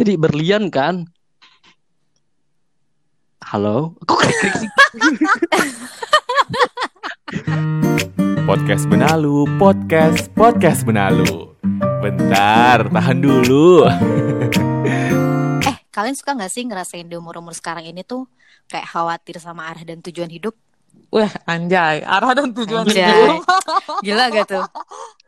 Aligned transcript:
Jadi 0.00 0.16
berlian 0.16 0.72
kan? 0.72 1.04
Halo? 3.44 3.92
Kok 4.08 4.16
krik-krik 4.16 4.56
sih? 4.56 4.70
Podcast 8.48 8.88
Benalu, 8.88 9.44
podcast, 9.60 10.32
podcast 10.32 10.88
Benalu. 10.88 11.52
Bentar, 12.00 12.88
tahan 12.88 13.20
dulu. 13.20 13.84
Eh, 15.68 15.76
kalian 15.92 16.16
suka 16.16 16.32
nggak 16.32 16.48
sih 16.48 16.64
ngerasain 16.64 17.04
di 17.04 17.20
umur-umur 17.20 17.52
sekarang 17.52 17.84
ini 17.84 18.00
tuh 18.00 18.24
kayak 18.72 18.88
khawatir 18.88 19.36
sama 19.36 19.68
arah 19.68 19.84
dan 19.84 20.00
tujuan 20.00 20.32
hidup? 20.32 20.56
Wah, 21.12 21.28
anjay. 21.44 22.00
Arah 22.00 22.32
dan 22.32 22.56
tujuan 22.56 22.88
Anjay. 22.88 23.04
hidup. 23.04 23.44
Gila 24.00 24.32
gak 24.32 24.48
tuh? 24.48 24.64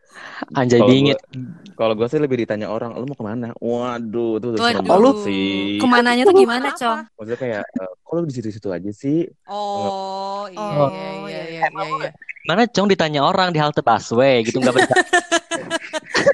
Anjay 0.53 0.79
Kalau 0.79 0.91
dingin. 0.91 1.15
gua- 1.15 1.25
Kalau 1.73 1.95
gue 1.97 2.07
sih 2.07 2.21
lebih 2.21 2.37
ditanya 2.39 2.69
orang, 2.69 2.93
lu 2.95 3.07
mau 3.07 3.17
ke 3.17 3.25
mana? 3.25 3.49
Waduh, 3.57 4.39
itu 4.39 4.47
udah 4.53 4.61
Waduh. 4.61 4.85
banget 4.85 5.17
sih. 5.25 5.81
Ke 5.81 5.87
mananya 5.87 6.23
tuh 6.23 6.37
gimana? 6.37 6.69
Cong? 6.73 7.01
Maksudnya 7.17 7.39
kayak, 7.39 7.63
eh, 7.65 7.91
kok 7.97 8.13
lu 8.13 8.21
di 8.23 8.35
situ-situ 8.35 8.69
aja 8.69 8.91
sih? 8.93 9.25
Oh, 9.49 10.45
iya, 10.47 10.61
Oh, 10.61 10.89
iya, 10.91 11.01
iya, 11.01 11.11
iya, 11.17 11.43
iya, 11.49 11.65
iya, 11.65 11.85
iya. 12.07 12.11
Mana 12.45 12.67
Cong 12.67 12.87
ditanya 12.87 13.23
orang 13.23 13.51
di 13.51 13.59
halte 13.59 13.81
busway 13.81 14.43
gitu 14.43 14.59
nggak. 14.59 14.75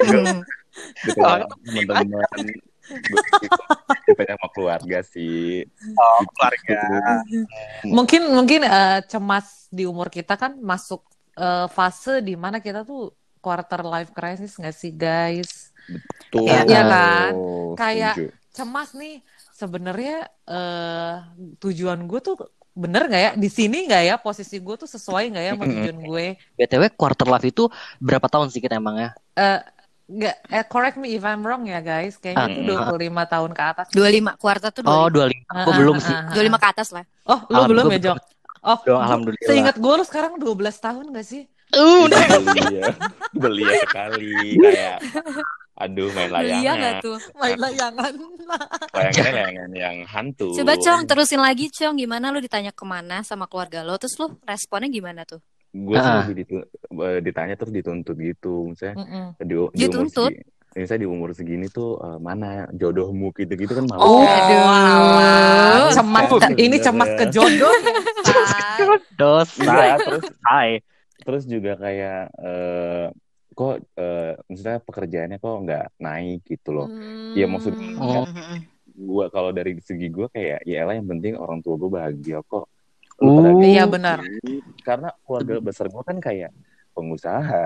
Hmm. 0.04 0.40
Gitu 1.04 1.18
Oh, 1.20 1.38
teman-teman. 1.64 2.06
Ditanya 4.06 4.34
sama 4.36 4.48
keluarga 4.50 4.98
sih. 5.04 5.64
Oh, 5.94 6.20
keluarga. 6.32 6.80
Mungkin 7.84 8.22
mungkin 8.32 8.60
eh, 8.64 9.00
cemas 9.04 9.68
di 9.68 9.84
umur 9.84 10.08
kita 10.08 10.34
kan 10.34 10.56
masuk 10.56 11.04
eh, 11.34 11.66
fase 11.68 12.20
di 12.20 12.34
mana 12.34 12.58
kita 12.58 12.82
tuh 12.82 13.12
quarter 13.38 13.80
life 13.82 14.10
crisis 14.10 14.54
nggak 14.54 14.76
sih, 14.76 14.90
guys? 14.90 15.70
Tuh. 16.28 16.44
Iya, 16.44 16.60
iya 16.66 16.82
kan? 16.84 17.32
Oh, 17.32 17.72
Kayak- 17.74 18.16
setuju. 18.18 18.36
Cemas 18.52 18.90
nih. 18.92 19.22
Sebenarnya 19.54 20.16
eh, 20.44 21.14
tujuan 21.58 22.06
gue 22.06 22.20
tuh 22.20 22.34
bener 22.74 23.06
nggak 23.06 23.22
ya? 23.22 23.30
Di 23.34 23.48
sini 23.48 23.86
nggak 23.86 24.02
ya? 24.04 24.14
Posisi 24.18 24.58
gue 24.58 24.74
tuh 24.76 24.86
sesuai 24.86 25.34
nggak 25.34 25.44
ya 25.44 25.52
sama 25.54 25.64
tujuan 25.66 25.98
gue? 25.98 26.26
BTW 26.54 26.82
quarter 26.94 27.26
life 27.26 27.42
itu 27.44 27.66
berapa 27.98 28.26
tahun 28.26 28.50
sih 28.50 28.58
kita 28.58 28.78
emangnya? 28.78 29.14
Eh, 29.34 29.60
nggak, 30.08 30.36
eh, 30.48 30.64
correct 30.64 30.96
me 30.96 31.10
if 31.10 31.22
I'm 31.22 31.42
wrong 31.42 31.66
ya, 31.66 31.78
guys. 31.78 32.16
Kayaknya 32.16 32.44
Ah, 32.44 32.50
itu 32.50 32.62
25 32.70 33.22
tahun 33.26 33.50
ke 33.50 33.62
atas. 33.62 33.86
25 33.90 34.32
kuartal 34.38 34.70
tuh 34.70 34.82
Oh, 34.86 35.06
25. 35.06 35.42
25. 35.42 35.62
Aku 35.62 35.70
belum 35.74 35.96
sih. 35.98 36.14
Ah, 36.14 36.18
ah, 36.18 36.26
ah, 36.26 36.34
25 36.34 36.58
ke 36.58 36.68
atas 36.70 36.88
lah. 36.90 37.04
Oh, 37.26 37.40
lu 37.46 37.60
belum 37.66 37.84
ya. 37.92 37.98
Jok? 38.10 38.16
Oh, 38.58 38.78
Dong, 38.82 39.00
alhamdulillah. 39.00 39.46
Seingat 39.46 39.76
gue 39.78 39.92
lu 39.94 40.04
sekarang 40.04 40.32
12 40.38 40.76
tahun 40.78 41.14
gak 41.14 41.26
sih? 41.26 41.46
Uh, 41.68 42.04
udah. 42.04 42.24
belia 42.40 42.88
belia 43.30 43.72
sekali 43.78 44.32
kayak 44.56 44.98
aduh 45.74 46.08
main 46.10 46.26
Iya 46.26 46.34
layangnya 46.64 46.72
gak 46.74 46.94
tuh? 47.00 47.18
Main 47.34 47.54
layangan. 47.56 48.14
layangannya 48.90 49.30
layangan 49.30 49.70
yang 49.70 49.96
hantu 50.04 50.50
Coba, 50.52 50.74
Cong, 50.74 51.04
terusin 51.04 51.38
lagi, 51.38 51.68
Cong. 51.68 51.94
Gimana 51.94 52.28
lu 52.28 52.38
ditanya 52.38 52.70
ke 52.70 52.82
mana 52.82 53.20
sama 53.20 53.44
keluarga 53.44 53.82
lo? 53.82 53.94
Terus 53.94 54.16
lu 54.16 54.26
responnya 54.42 54.88
gimana 54.88 55.22
tuh? 55.22 55.38
gue 55.68 55.94
sih 55.94 56.00
Ah. 56.00 56.24
ditu- 56.26 56.64
eh, 56.96 57.20
ditanya 57.20 57.52
terus 57.54 57.68
dituntut 57.70 58.16
gitu 58.16 58.72
misalnya 58.72 58.96
Mm-mm. 58.98 59.26
di, 59.36 59.52
di 59.52 59.84
Dituntut? 59.84 60.32
segini 60.32 60.48
misalnya 60.74 61.00
di 61.00 61.08
umur 61.08 61.28
segini 61.30 61.66
tuh 61.68 61.90
eh, 61.98 62.18
mana 62.18 62.48
jodohmu 62.72 63.28
gitu-gitu 63.32 63.76
kan 63.76 63.84
malu 63.84 64.00
Oh, 64.00 64.24
kan. 64.24 64.32
aduh. 64.32 65.92
cemas 65.92 66.24
Kan 66.34 66.52
ke- 66.54 66.60
ini 66.64 66.76
cemas 66.80 67.10
ke 67.12 67.24
jodoh. 67.28 67.68
Dosa. 69.20 69.60
Iya, 69.62 69.94
terus 70.00 70.24
Hai. 70.42 70.80
Terus 71.18 71.44
juga 71.44 71.74
kayak 71.74 72.32
eh, 72.32 73.06
kok 73.50 73.74
eh, 73.92 74.32
maksudnya 74.44 74.78
pekerjaannya 74.78 75.36
kok 75.36 75.60
nggak 75.60 75.84
naik 75.98 76.44
gitu 76.44 76.72
loh 76.72 76.88
Iya, 77.32 77.46
maksudnya 77.46 77.76
Hmm, 77.76 77.98
Oh. 77.98 78.24
hmm, 78.24 78.32
hmm. 78.32 78.58
gue 78.98 79.24
kalau 79.28 79.50
dari 79.50 79.78
segi 79.78 80.08
gue 80.08 80.26
kayak 80.28 80.62
ya 80.62 80.82
elah 80.82 80.92
yang 80.92 81.06
penting 81.06 81.34
orang 81.34 81.58
tua 81.58 81.74
gue 81.74 81.88
bahagia 81.88 82.38
kok 82.42 82.66
Uh, 83.18 83.34
Pada 83.34 83.50
Iya 83.58 83.82
gitu 83.82 83.92
benar. 83.92 84.18
sih. 84.22 84.58
karena 84.80 85.08
keluarga 85.20 85.54
besar 85.58 85.86
gue 85.86 86.00
kan 86.00 86.18
kayak 86.18 86.50
pengusaha 86.92 87.64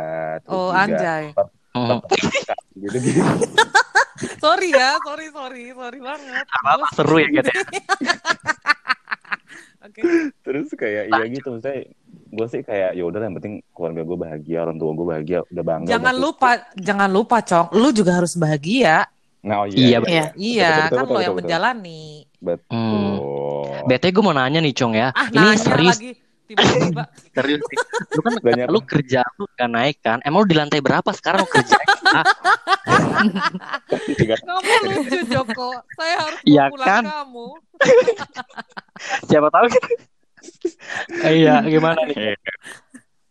Oh, 0.48 0.72
juga 0.72 0.80
anjay. 0.80 1.24
Hmm. 1.72 2.00
gitu 2.72 2.98
gitu 2.98 3.20
Sorry 4.40 4.70
ya, 4.70 4.96
sorry, 5.02 5.28
sorry, 5.28 5.70
sorry 5.70 5.98
banget. 6.00 6.44
Gua- 6.48 6.90
seru 6.90 7.16
ya 7.16 7.26
gitu 7.30 7.50
ya. 7.50 7.62
Oke. 9.82 10.00
terus 10.40 10.68
kayak 10.72 11.04
iya 11.10 11.24
gitu 11.28 11.48
maksudnya 11.48 11.90
gue 12.32 12.46
sih 12.48 12.60
kayak 12.60 12.90
ya 12.92 13.04
udah 13.04 13.20
yang 13.20 13.36
penting 13.36 13.54
keluarga 13.70 14.02
gue 14.02 14.16
bahagia 14.18 14.58
orang 14.62 14.76
tua 14.76 14.90
gue 14.90 15.04
bahagia 15.06 15.38
udah 15.46 15.60
bangga 15.62 15.88
Jangan 15.90 16.10
udah 16.10 16.24
lupa, 16.24 16.50
jangan 16.74 17.08
lupa, 17.08 17.36
Cong. 17.40 17.66
Lu 17.72 17.88
juga 17.90 18.12
harus 18.14 18.32
bahagia. 18.34 19.04
nah 19.40 19.56
oh 19.58 19.66
Iya, 19.66 19.76
iya 19.76 19.98
Iya. 20.00 20.24
Iya, 20.32 20.32
Betul, 20.32 20.32
betul, 20.32 20.72
kan 20.72 20.72
betul, 20.72 20.96
lo 20.96 21.12
betul, 21.12 21.20
yang 21.20 21.28
betul. 21.28 21.40
menjalani. 21.44 22.02
betul 22.38 22.72
Hmm. 22.72 23.84
BT 23.84 24.04
gue 24.08 24.22
mau 24.22 24.32
nanya 24.32 24.58
nih 24.58 24.72
Cong 24.72 24.92
ya. 24.92 25.08
Ah, 25.10 25.26
Ini 25.26 25.36
nanya 25.36 25.58
serius, 25.58 25.96
lagi 25.98 26.10
tiba-tiba. 26.44 27.04
serius. 27.36 27.60
Lu 28.08 28.20
kan 28.20 28.32
Banyak. 28.46 28.66
lu 28.66 28.80
kerja 28.82 29.20
lu 29.36 29.44
gak 29.50 29.68
naik 29.68 29.96
kan? 30.00 30.18
Emang 30.22 30.40
lu 30.40 30.48
di 30.48 30.54
lantai 30.54 30.78
berapa 30.78 31.10
sekarang 31.10 31.42
lu 31.42 31.50
kerja? 31.50 31.76
Tiga- 34.14 34.38
Kamu 34.38 34.60
lucu, 34.86 35.18
Joko. 35.26 35.68
Saya 35.92 36.14
harus 36.18 36.40
Iya 36.44 36.64
pulang 36.68 36.86
kan? 36.86 37.02
kamu. 37.04 37.46
siapa 39.24 39.48
tahu 39.48 39.66
gitu. 39.68 39.88
Iya, 41.38 41.62
gimana 41.64 42.00
nih? 42.06 42.36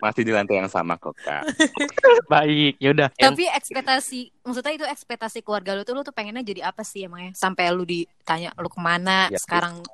masih 0.02 0.26
di 0.26 0.34
lantai 0.34 0.58
yang 0.58 0.66
sama 0.66 0.98
kok 0.98 1.14
kak 1.22 1.46
Baik, 2.34 2.82
yaudah. 2.82 3.14
Tapi 3.14 3.46
ekspektasi, 3.46 4.34
maksudnya 4.42 4.74
itu 4.74 4.86
ekspektasi 4.90 5.46
keluarga 5.46 5.78
lu 5.78 5.86
tuh 5.86 5.94
lu 5.94 6.02
tuh 6.02 6.10
pengennya 6.10 6.42
jadi 6.42 6.74
apa 6.74 6.82
sih 6.82 7.06
emangnya? 7.06 7.38
Sampai 7.38 7.70
lu 7.70 7.86
ditanya 7.86 8.50
lu 8.58 8.66
ke 8.66 8.82
mana 8.82 9.30
Ya, 9.30 9.38
sekarang? 9.38 9.86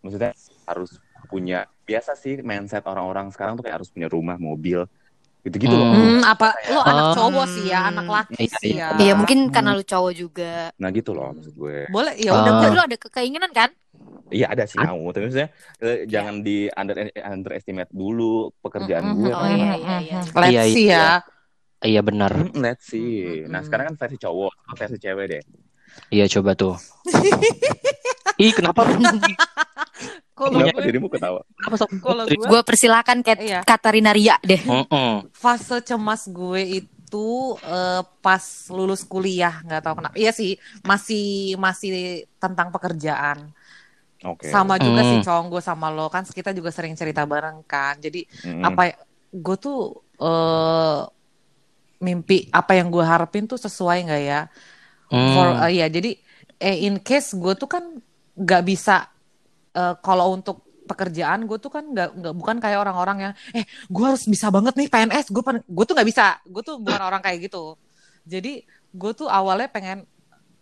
maksudnya 0.00 0.32
harus 0.64 0.96
punya 1.28 1.68
biasa 1.84 2.16
sih 2.16 2.40
mindset 2.40 2.84
orang-orang 2.88 3.28
sekarang 3.32 3.56
tuh 3.56 3.64
kayak 3.68 3.84
harus 3.84 3.92
punya 3.92 4.08
rumah 4.08 4.40
mobil 4.40 4.88
gitu-gitu 5.44 5.70
loh 5.70 5.86
Hmm. 5.86 6.00
Hmm, 6.16 6.20
apa 6.24 6.48
lo 6.66 6.80
anak 6.80 7.04
Oh. 7.04 7.14
cowok 7.14 7.46
sih 7.46 7.64
ya, 7.66 7.80
anak 7.86 8.06
laki 8.06 8.34
Iya, 8.40 8.56
sih 8.58 8.72
iya. 8.72 8.86
ya. 8.90 8.98
Iya 8.98 9.12
mungkin 9.14 9.38
karena 9.48 9.70
lu 9.70 9.84
cowok 9.84 10.12
juga. 10.12 10.72
nah 10.74 10.88
gitu 10.88 11.12
loh 11.12 11.30
maksud 11.30 11.52
gue 11.52 11.84
Boleh, 11.86 12.14
ya 12.16 12.30
Ah. 12.30 12.40
udah 12.40 12.52
gue 12.58 12.68
lu 12.70 12.82
ada 12.82 12.96
ke- 12.96 13.12
keinginan 13.12 13.50
kan? 13.50 13.68
Iya 14.26 14.50
ada 14.50 14.64
sih 14.64 14.76
Ah. 14.76 14.88
mau, 14.90 15.04
tapi 15.08 15.28
maksudnya 15.28 15.52
eh, 15.78 16.04
jangan 16.04 16.40
di 16.40 16.66
under 16.70 16.96
underestimate 17.14 17.92
dulu 17.92 18.32
pekerjaan 18.58 19.04
Mm-mm. 19.06 19.18
gue. 19.20 19.30
Oh 19.30 19.38
kan. 19.38 19.52
iya 19.52 19.72
iya 19.76 19.96
iya. 20.02 20.20
Let's 20.26 20.50
Iya, 20.50 20.62
see 20.66 20.82
iya. 20.82 20.96
ya. 20.96 21.08
Iya 21.84 22.00
benar. 22.00 22.32
Let's 22.54 22.84
see. 22.86 23.44
Nah 23.44 23.60
Mm-mm. 23.60 23.62
sekarang 23.62 23.84
kan 23.86 23.96
versi 23.98 24.16
cowok, 24.16 24.52
versi 24.72 24.96
cewek 24.96 25.26
deh. 25.28 25.42
Iya 26.10 26.24
coba 26.30 26.56
tuh. 26.56 26.74
Ih, 28.40 28.50
kenapa? 28.50 28.82
Kalau 30.34 30.50
Kenapa 30.58 30.78
gue, 30.82 30.86
dirimu 30.90 31.06
ketawa? 31.06 31.40
Kenapa 31.46 31.76
sok? 31.78 31.90
kalau 32.02 32.24
gue 32.26 32.34
Gue 32.34 32.60
persilakan 32.66 33.18
Kat 33.22 33.38
Iya. 33.38 33.60
Katarina 33.62 34.10
Ria 34.10 34.34
deh. 34.42 34.58
Mm-mm. 34.58 35.30
fase 35.30 35.78
cemas 35.86 36.26
gue 36.26 36.82
itu 36.82 37.26
eh, 37.62 38.02
pas 38.18 38.44
lulus 38.74 39.06
kuliah, 39.06 39.62
nggak 39.62 39.82
tahu 39.86 39.94
kenapa. 40.02 40.14
Iya 40.18 40.34
sih, 40.34 40.58
masih 40.82 41.54
masih 41.54 41.90
tentang 42.42 42.74
pekerjaan. 42.74 43.54
Oke. 44.26 44.50
Sama 44.50 44.80
juga 44.82 45.06
Hmm. 45.06 45.10
sih 45.14 45.18
cowok 45.22 45.44
gue 45.54 45.62
sama 45.62 45.92
lo 45.94 46.10
kan 46.10 46.26
kita 46.26 46.50
juga 46.50 46.74
sering 46.74 46.98
cerita 46.98 47.22
bareng 47.28 47.62
kan. 47.68 47.94
Jadi 48.02 48.26
Mm-mm. 48.42 48.64
apa 48.66 48.82
ya, 48.90 48.96
gue 49.30 49.56
tuh 49.60 49.78
eh 50.18 51.00
mimpi 52.04 52.50
apa 52.52 52.76
yang 52.76 52.90
gue 52.92 53.04
harapin 53.06 53.46
tuh 53.46 53.56
sesuai 53.56 54.10
nggak 54.10 54.22
ya? 54.26 54.40
Hmm. 55.12 55.32
For 55.36 55.48
eh, 55.68 55.72
ya 55.78 55.86
jadi 55.86 56.10
eh, 56.58 56.76
in 56.88 56.98
case 57.00 57.36
gue 57.38 57.54
tuh 57.54 57.68
kan 57.70 57.84
nggak 58.34 58.62
bisa 58.66 59.13
eh, 59.74 59.94
kalau 59.98 60.32
untuk 60.32 60.56
pekerjaan 60.84 61.44
gue 61.44 61.56
tuh 61.56 61.68
kan 61.68 61.82
nggak 61.82 62.10
nggak 62.14 62.34
bukan 62.34 62.56
kayak 62.58 62.78
orang-orang 62.78 63.18
yang 63.18 63.32
eh 63.52 63.64
gue 63.86 64.04
harus 64.04 64.24
bisa 64.24 64.48
banget 64.48 64.76
nih 64.76 64.86
PNS 64.86 65.26
gue 65.28 65.42
gue 65.64 65.84
tuh 65.84 65.94
nggak 65.94 66.08
bisa 66.08 66.24
gue 66.44 66.60
tuh 66.60 66.76
bukan 66.76 67.02
orang 67.02 67.20
kayak 67.20 67.38
gitu 67.42 67.80
jadi 68.22 68.60
gue 68.90 69.12
tuh 69.14 69.26
awalnya 69.26 69.66
pengen 69.66 70.04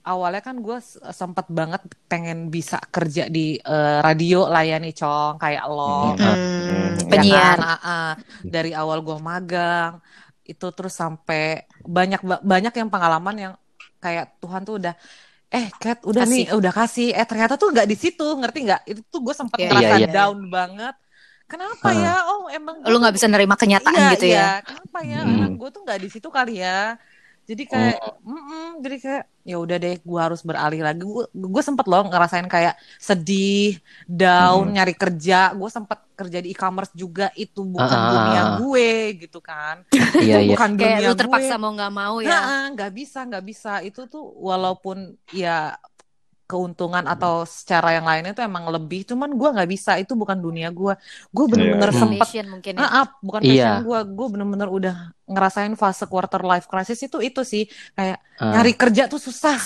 awalnya 0.02 0.38
kan 0.40 0.58
gue 0.58 0.78
sempet 1.10 1.46
banget 1.48 1.78
pengen 2.06 2.48
bisa 2.48 2.78
kerja 2.84 3.26
di 3.26 3.54
eh, 3.56 3.98
radio 4.00 4.46
layani 4.46 4.90
cong 4.92 5.38
kayak 5.38 5.64
lo 5.66 6.14
Hmm. 6.14 6.38
Hmm, 6.62 6.90
Ya 7.02 7.10
penyiar. 7.10 7.56
kan? 7.56 7.58
Ah, 7.60 7.78
ah. 7.82 8.10
dari 8.42 8.70
awal 8.72 9.02
gue 9.02 9.18
magang 9.18 9.98
itu 10.42 10.66
terus 10.70 10.94
sampai 10.94 11.42
banyak 11.78 12.20
ba- 12.20 12.42
banyak 12.42 12.72
yang 12.72 12.88
pengalaman 12.88 13.36
yang 13.36 13.52
kayak 13.98 14.38
Tuhan 14.38 14.62
tuh 14.62 14.78
udah 14.78 14.94
eh 15.52 15.66
Kat 15.74 16.00
udah 16.02 16.24
Kasih. 16.24 16.32
nih 16.32 16.44
udah 16.50 16.72
kasih 16.72 17.08
eh 17.12 17.24
ternyata 17.24 17.54
tuh 17.54 17.68
nggak 17.68 17.84
di 17.84 17.94
situ 17.94 18.24
ngerti 18.24 18.58
nggak 18.64 18.80
itu 18.86 19.00
tuh 19.06 19.20
gue 19.20 19.34
sempat 19.34 19.56
Iya, 19.56 19.68
ngerasa 19.68 19.94
iya, 19.94 19.98
iya. 20.00 20.08
down 20.10 20.38
banget 20.48 20.94
kenapa 21.44 21.86
Ah. 21.86 21.94
ya 21.94 22.14
oh 22.24 22.48
emang 22.48 22.76
Lu 22.82 22.96
nggak 22.96 23.12
bisa 23.12 23.28
nerima 23.28 23.54
kenyataan 23.54 23.92
iya, 23.94 24.12
gitu 24.14 24.26
iya. 24.26 24.40
ya? 24.40 24.48
kenapa 24.64 24.98
ya 25.04 25.18
Hmm. 25.20 25.36
anak 25.38 25.52
gue 25.54 25.68
tuh 25.68 25.80
nggak 25.82 25.98
di 25.98 26.08
situ 26.08 26.28
kali 26.28 26.54
ya 26.58 26.96
jadi 27.42 27.64
kayak 27.66 27.96
mm-mm, 28.22 28.66
jadi 28.84 28.96
kayak 29.02 29.24
ya 29.42 29.56
udah 29.58 29.76
deh 29.82 29.98
gue 29.98 30.20
harus 30.22 30.40
beralih 30.46 30.80
lagi. 30.86 31.02
Gue 31.02 31.26
gue 31.34 31.62
sempet 31.62 31.86
loh 31.90 32.06
ngerasain 32.06 32.46
kayak 32.46 32.74
sedih 33.02 33.82
down 34.06 34.70
Hmm. 34.70 34.74
nyari 34.74 34.94
kerja. 34.94 35.50
Gue 35.58 35.66
sempet 35.66 35.98
kerja 36.14 36.38
di 36.38 36.54
e-commerce 36.54 36.94
juga. 36.94 37.34
Itu 37.34 37.66
bukan 37.66 37.98
ah, 37.98 38.08
dunia 38.10 38.42
gue 38.62 38.88
gitu 39.26 39.38
kan. 39.42 39.82
Iya, 40.22 40.38
itu 40.38 40.38
iya. 40.46 40.50
bukan 40.54 40.70
Kayak 40.78 41.00
dunia 41.00 41.08
lu 41.08 41.12
terpaksa 41.18 41.54
gue 41.54 41.62
mau 41.62 41.72
nggak 41.74 41.92
mau 41.92 42.16
ya. 42.22 42.30
Nah, 42.30 42.62
nggak 42.74 42.90
bisa 42.94 43.18
nggak 43.26 43.44
bisa. 43.44 43.72
Itu 43.82 44.06
tuh 44.06 44.22
walaupun 44.22 45.18
ya 45.34 45.74
keuntungan 46.52 47.04
atau 47.08 47.48
secara 47.48 47.96
yang 47.96 48.04
lainnya 48.04 48.36
itu 48.36 48.44
emang 48.44 48.68
lebih 48.68 49.08
cuman 49.08 49.32
gue 49.32 49.48
nggak 49.56 49.70
bisa 49.72 49.96
itu 49.96 50.12
bukan 50.12 50.36
dunia 50.36 50.68
gue 50.68 50.92
gue 51.32 51.44
bener-bener 51.48 51.88
Iya. 51.88 51.96
sempet 51.96 52.20
Passion 52.28 52.46
mungkin 52.52 52.72
ya. 52.76 52.84
Ah, 52.84 53.06
bukan 53.24 53.40
Iya. 53.40 53.48
passion 53.48 53.76
gue 53.88 53.98
gue 54.12 54.26
bener-bener 54.28 54.68
udah 54.68 54.96
ngerasain 55.24 55.72
fase 55.74 56.04
quarter 56.04 56.44
life 56.44 56.68
crisis 56.68 57.00
itu 57.00 57.24
itu 57.24 57.40
sih 57.42 57.64
kayak 57.96 58.20
Ah. 58.36 58.52
nyari 58.52 58.76
kerja 58.76 59.08
tuh 59.08 59.16
susah 59.16 59.56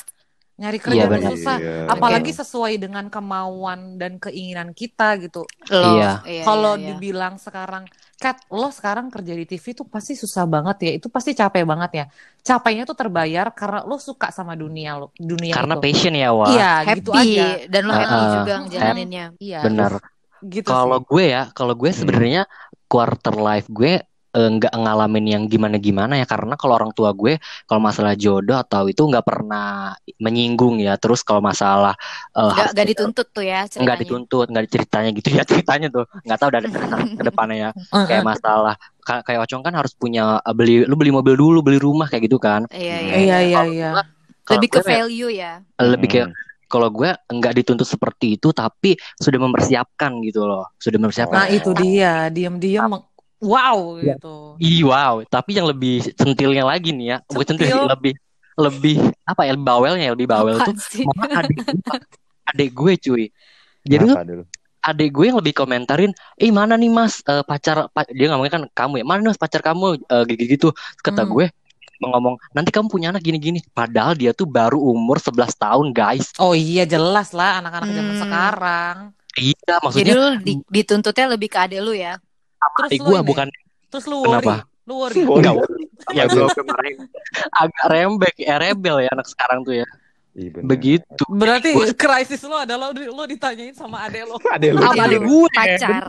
nyari 0.57 0.79
kerja 0.81 1.05
Iya, 1.05 1.13
tuh 1.13 1.25
susah 1.37 1.57
Iya. 1.61 1.75
apalagi 1.91 2.33
sesuai 2.33 2.81
dengan 2.81 3.13
kemauan 3.13 4.01
dan 4.01 4.17
keinginan 4.17 4.73
kita 4.73 5.21
gitu 5.21 5.45
Lo, 5.69 6.01
Iya. 6.01 6.25
kalau 6.41 6.79
iya. 6.79 6.95
dibilang 6.95 7.37
sekarang 7.37 7.85
Kat 8.17 8.49
lo 8.49 8.73
sekarang 8.73 9.13
kerja 9.13 9.37
di 9.37 9.45
TV 9.45 9.77
tuh 9.77 9.85
pasti 9.85 10.17
susah 10.17 10.49
banget 10.49 10.77
ya. 10.89 10.91
Itu 10.97 11.13
pasti 11.13 11.37
capek 11.37 11.69
banget 11.69 11.91
ya. 11.93 12.05
Capeknya 12.41 12.89
tuh 12.89 12.97
terbayar 12.97 13.53
karena 13.53 13.85
lo 13.85 14.01
suka 14.01 14.33
sama 14.33 14.57
dunia 14.57 14.97
lo 14.97 15.13
dunia 15.21 15.53
Karena 15.53 15.77
itu. 15.77 15.83
passion 15.85 16.15
ya, 16.17 16.33
wah. 16.33 16.49
iya 16.49 16.73
happy. 16.81 17.05
gitu 17.05 17.11
aja. 17.13 17.45
Dan 17.69 17.83
lo 17.85 17.93
happy 17.93 18.17
juga 18.41 18.53
ngejalaninnya. 18.65 19.25
iya. 19.37 19.61
Benar. 19.61 19.93
gitu 20.41 20.69
Kalau 20.69 21.01
gue 21.05 21.25
ya, 21.29 21.43
kalau 21.53 21.75
gue 21.77 21.91
sebenarnya 21.93 22.49
quarter 22.89 23.35
life 23.37 23.69
gue 23.69 24.01
eh, 24.37 24.49
nggak 24.53 24.69
ngalamin 24.71 25.25
yang 25.27 25.43
gimana-gimana 25.47 26.15
ya. 26.15 26.27
Karena 26.29 26.55
kalau 26.55 26.77
orang 26.77 26.93
tua 26.93 27.11
gue 27.11 27.37
kalau 27.65 27.81
masalah 27.81 28.13
jodoh 28.13 28.55
atau 28.55 28.85
itu 28.85 29.01
nggak 29.01 29.25
pernah 29.25 29.91
menyinggung 30.17 30.77
ya. 30.79 30.95
Terus 30.97 31.21
kalau 31.21 31.41
masalah 31.41 31.97
eh, 32.31 32.41
Gak, 32.43 32.53
harus 32.53 32.71
gak 32.71 32.77
punya- 32.77 32.91
dituntut 32.93 33.27
tuh 33.31 33.43
ya 33.43 33.61
ceritanya. 33.65 33.83
nggak 33.83 33.99
dituntut 33.99 34.47
nggak 34.53 34.65
ceritanya 34.69 35.11
gitu 35.11 35.29
ya 35.33 35.43
ceritanya 35.51 35.89
tuh. 35.89 36.05
Nggak 36.23 36.39
tahu 36.39 36.51
dari 36.53 36.67
ke 37.17 37.23
depannya 37.25 37.57
ya. 37.57 37.71
Kayak 38.09 38.25
masalah 38.27 38.75
ka- 39.01 39.23
kayak 39.23 39.41
Ocong 39.43 39.63
kan 39.63 39.73
harus 39.73 39.93
punya 39.93 40.39
eh, 40.39 40.53
beli 40.53 40.85
lu 40.85 40.95
beli 40.95 41.11
mobil 41.11 41.35
dulu 41.35 41.65
beli 41.65 41.81
rumah 41.81 42.07
kayak 42.07 42.29
gitu 42.29 42.37
kan. 42.37 42.69
Iya, 42.69 42.97
iya. 43.01 43.15
iya. 43.17 43.39
iya 43.41 43.61
iya. 43.67 43.91
gua- 43.93 44.09
kalau 44.47 44.63
Lebih 44.63 44.69
ke 44.69 44.81
value 44.81 45.31
ya. 45.33 45.53
lebih 45.77 46.07
kayak 46.09 46.29
kalau 46.67 46.87
gue 46.87 47.11
nggak 47.11 47.53
dituntut 47.57 47.83
seperti 47.83 48.35
itu 48.35 48.51
tapi 48.51 48.95
sudah 49.19 49.39
mempersiapkan 49.39 50.19
gitu 50.23 50.43
loh. 50.45 50.71
Sudah 50.77 50.99
mempersiapkan. 50.99 51.35
Nah 51.35 51.49
itu 51.49 51.71
dia. 51.73 52.27
Diam-diam 52.29 52.95
wow 53.39 53.99
Iya. 53.99 54.17
gitu 54.17 54.57
Ih 54.57 54.81
wow, 54.83 55.21
tapi 55.27 55.53
yang 55.53 55.67
lebih 55.67 56.01
centilnya 56.15 56.65
lagi 56.65 56.91
nih 56.91 57.07
ya, 57.07 57.17
bukan 57.27 57.47
centil 57.47 57.69
Centil. 57.69 57.87
lebih 57.87 58.13
lebih 58.57 58.97
apa 59.23 59.45
ya, 59.45 59.53
lebih 59.53 59.67
bawelnya 59.67 60.05
ya, 60.07 60.13
lebih 60.13 60.25
bawel 60.27 60.57
tuh 60.57 60.73
Apaan 60.73 60.79
sih? 60.81 61.05
malah 61.05 61.45
adik 61.45 61.59
adik 62.47 62.71
gue 62.73 62.93
cuy. 62.99 63.25
Jadi 63.83 64.03
tuh 64.03 64.17
Kenapa 64.17 64.25
dulu? 64.25 64.43
adik 64.81 65.09
gue 65.11 65.25
yang 65.27 65.39
lebih 65.39 65.53
komentarin, 65.53 66.11
eh 66.37 66.49
mana 66.49 66.75
nih 66.75 66.89
mas 66.89 67.21
eh, 67.23 67.43
pacar, 67.43 67.91
pa-" 67.91 68.09
dia 68.09 68.31
ngomongnya 68.31 68.53
kan 68.55 68.63
kamu 68.73 68.95
ya, 68.99 69.05
mana 69.05 69.19
nih 69.21 69.31
mas 69.31 69.39
pacar 69.39 69.61
kamu 69.61 69.87
eh, 70.01 70.25
gitu-gitu. 70.27 70.73
Kata 70.99 71.23
Hmm. 71.23 71.33
gue 71.33 71.47
ngomong 71.99 72.37
nanti 72.51 72.71
kamu 72.71 72.87
punya 72.87 73.09
anak 73.09 73.21
gini-gini. 73.21 73.61
Padahal 73.71 74.13
dia 74.13 74.31
tuh 74.31 74.45
baru 74.45 74.77
umur 74.79 75.17
11 75.17 75.53
tahun 75.55 75.91
guys. 75.91 76.33
oh 76.37 76.53
iya 76.53 76.85
jelas 76.85 77.33
lah 77.33 77.61
anak-anak 77.61 77.89
zaman 77.91 78.15
Hmm. 78.15 78.23
sekarang 78.23 78.97
Iya 79.37 79.53
Jadi 79.61 79.81
maksudnya 79.85 80.15
lu 80.15 80.29
di- 80.41 80.65
dituntutnya 80.73 81.27
lebih 81.29 81.49
ke 81.49 81.59
adek 81.61 81.81
lu 81.81 81.93
ya. 81.93 82.17
Terus 82.75 82.91
lu 82.99 83.05
gue 83.07 83.19
ini, 83.19 83.29
bukan 83.29 83.47
terus 83.93 84.05
lu 84.11 84.17
worry 84.23 84.43
Kenapa? 84.43 84.55
lu 84.87 84.95
worry 84.99 85.21
enggak 85.23 85.55
ya 86.17 86.25
gue 86.27 86.47
kemarin 86.55 86.97
agak 87.55 87.85
rembek 87.91 88.35
ya 88.39 88.55
rebel 88.59 88.97
ya 89.03 89.11
anak 89.15 89.27
sekarang 89.27 89.63
tuh 89.67 89.83
ya. 89.83 89.89
Iya. 90.37 90.61
Begitu. 90.61 91.23
berarti 91.33 91.73
krisis 91.97 92.45
lo 92.45 92.61
adalah 92.61 92.93
lo, 92.93 93.01
lo 93.01 93.25
ditanyain 93.25 93.73
sama 93.73 94.05
adek 94.05 94.29
lo 94.29 94.37
Ada 94.55 94.69
lu. 94.69 94.85
Sama 94.85 95.03
Adek 95.09 95.21
lu, 95.25 95.33
gue. 95.33 95.49
Pacar. 95.49 96.05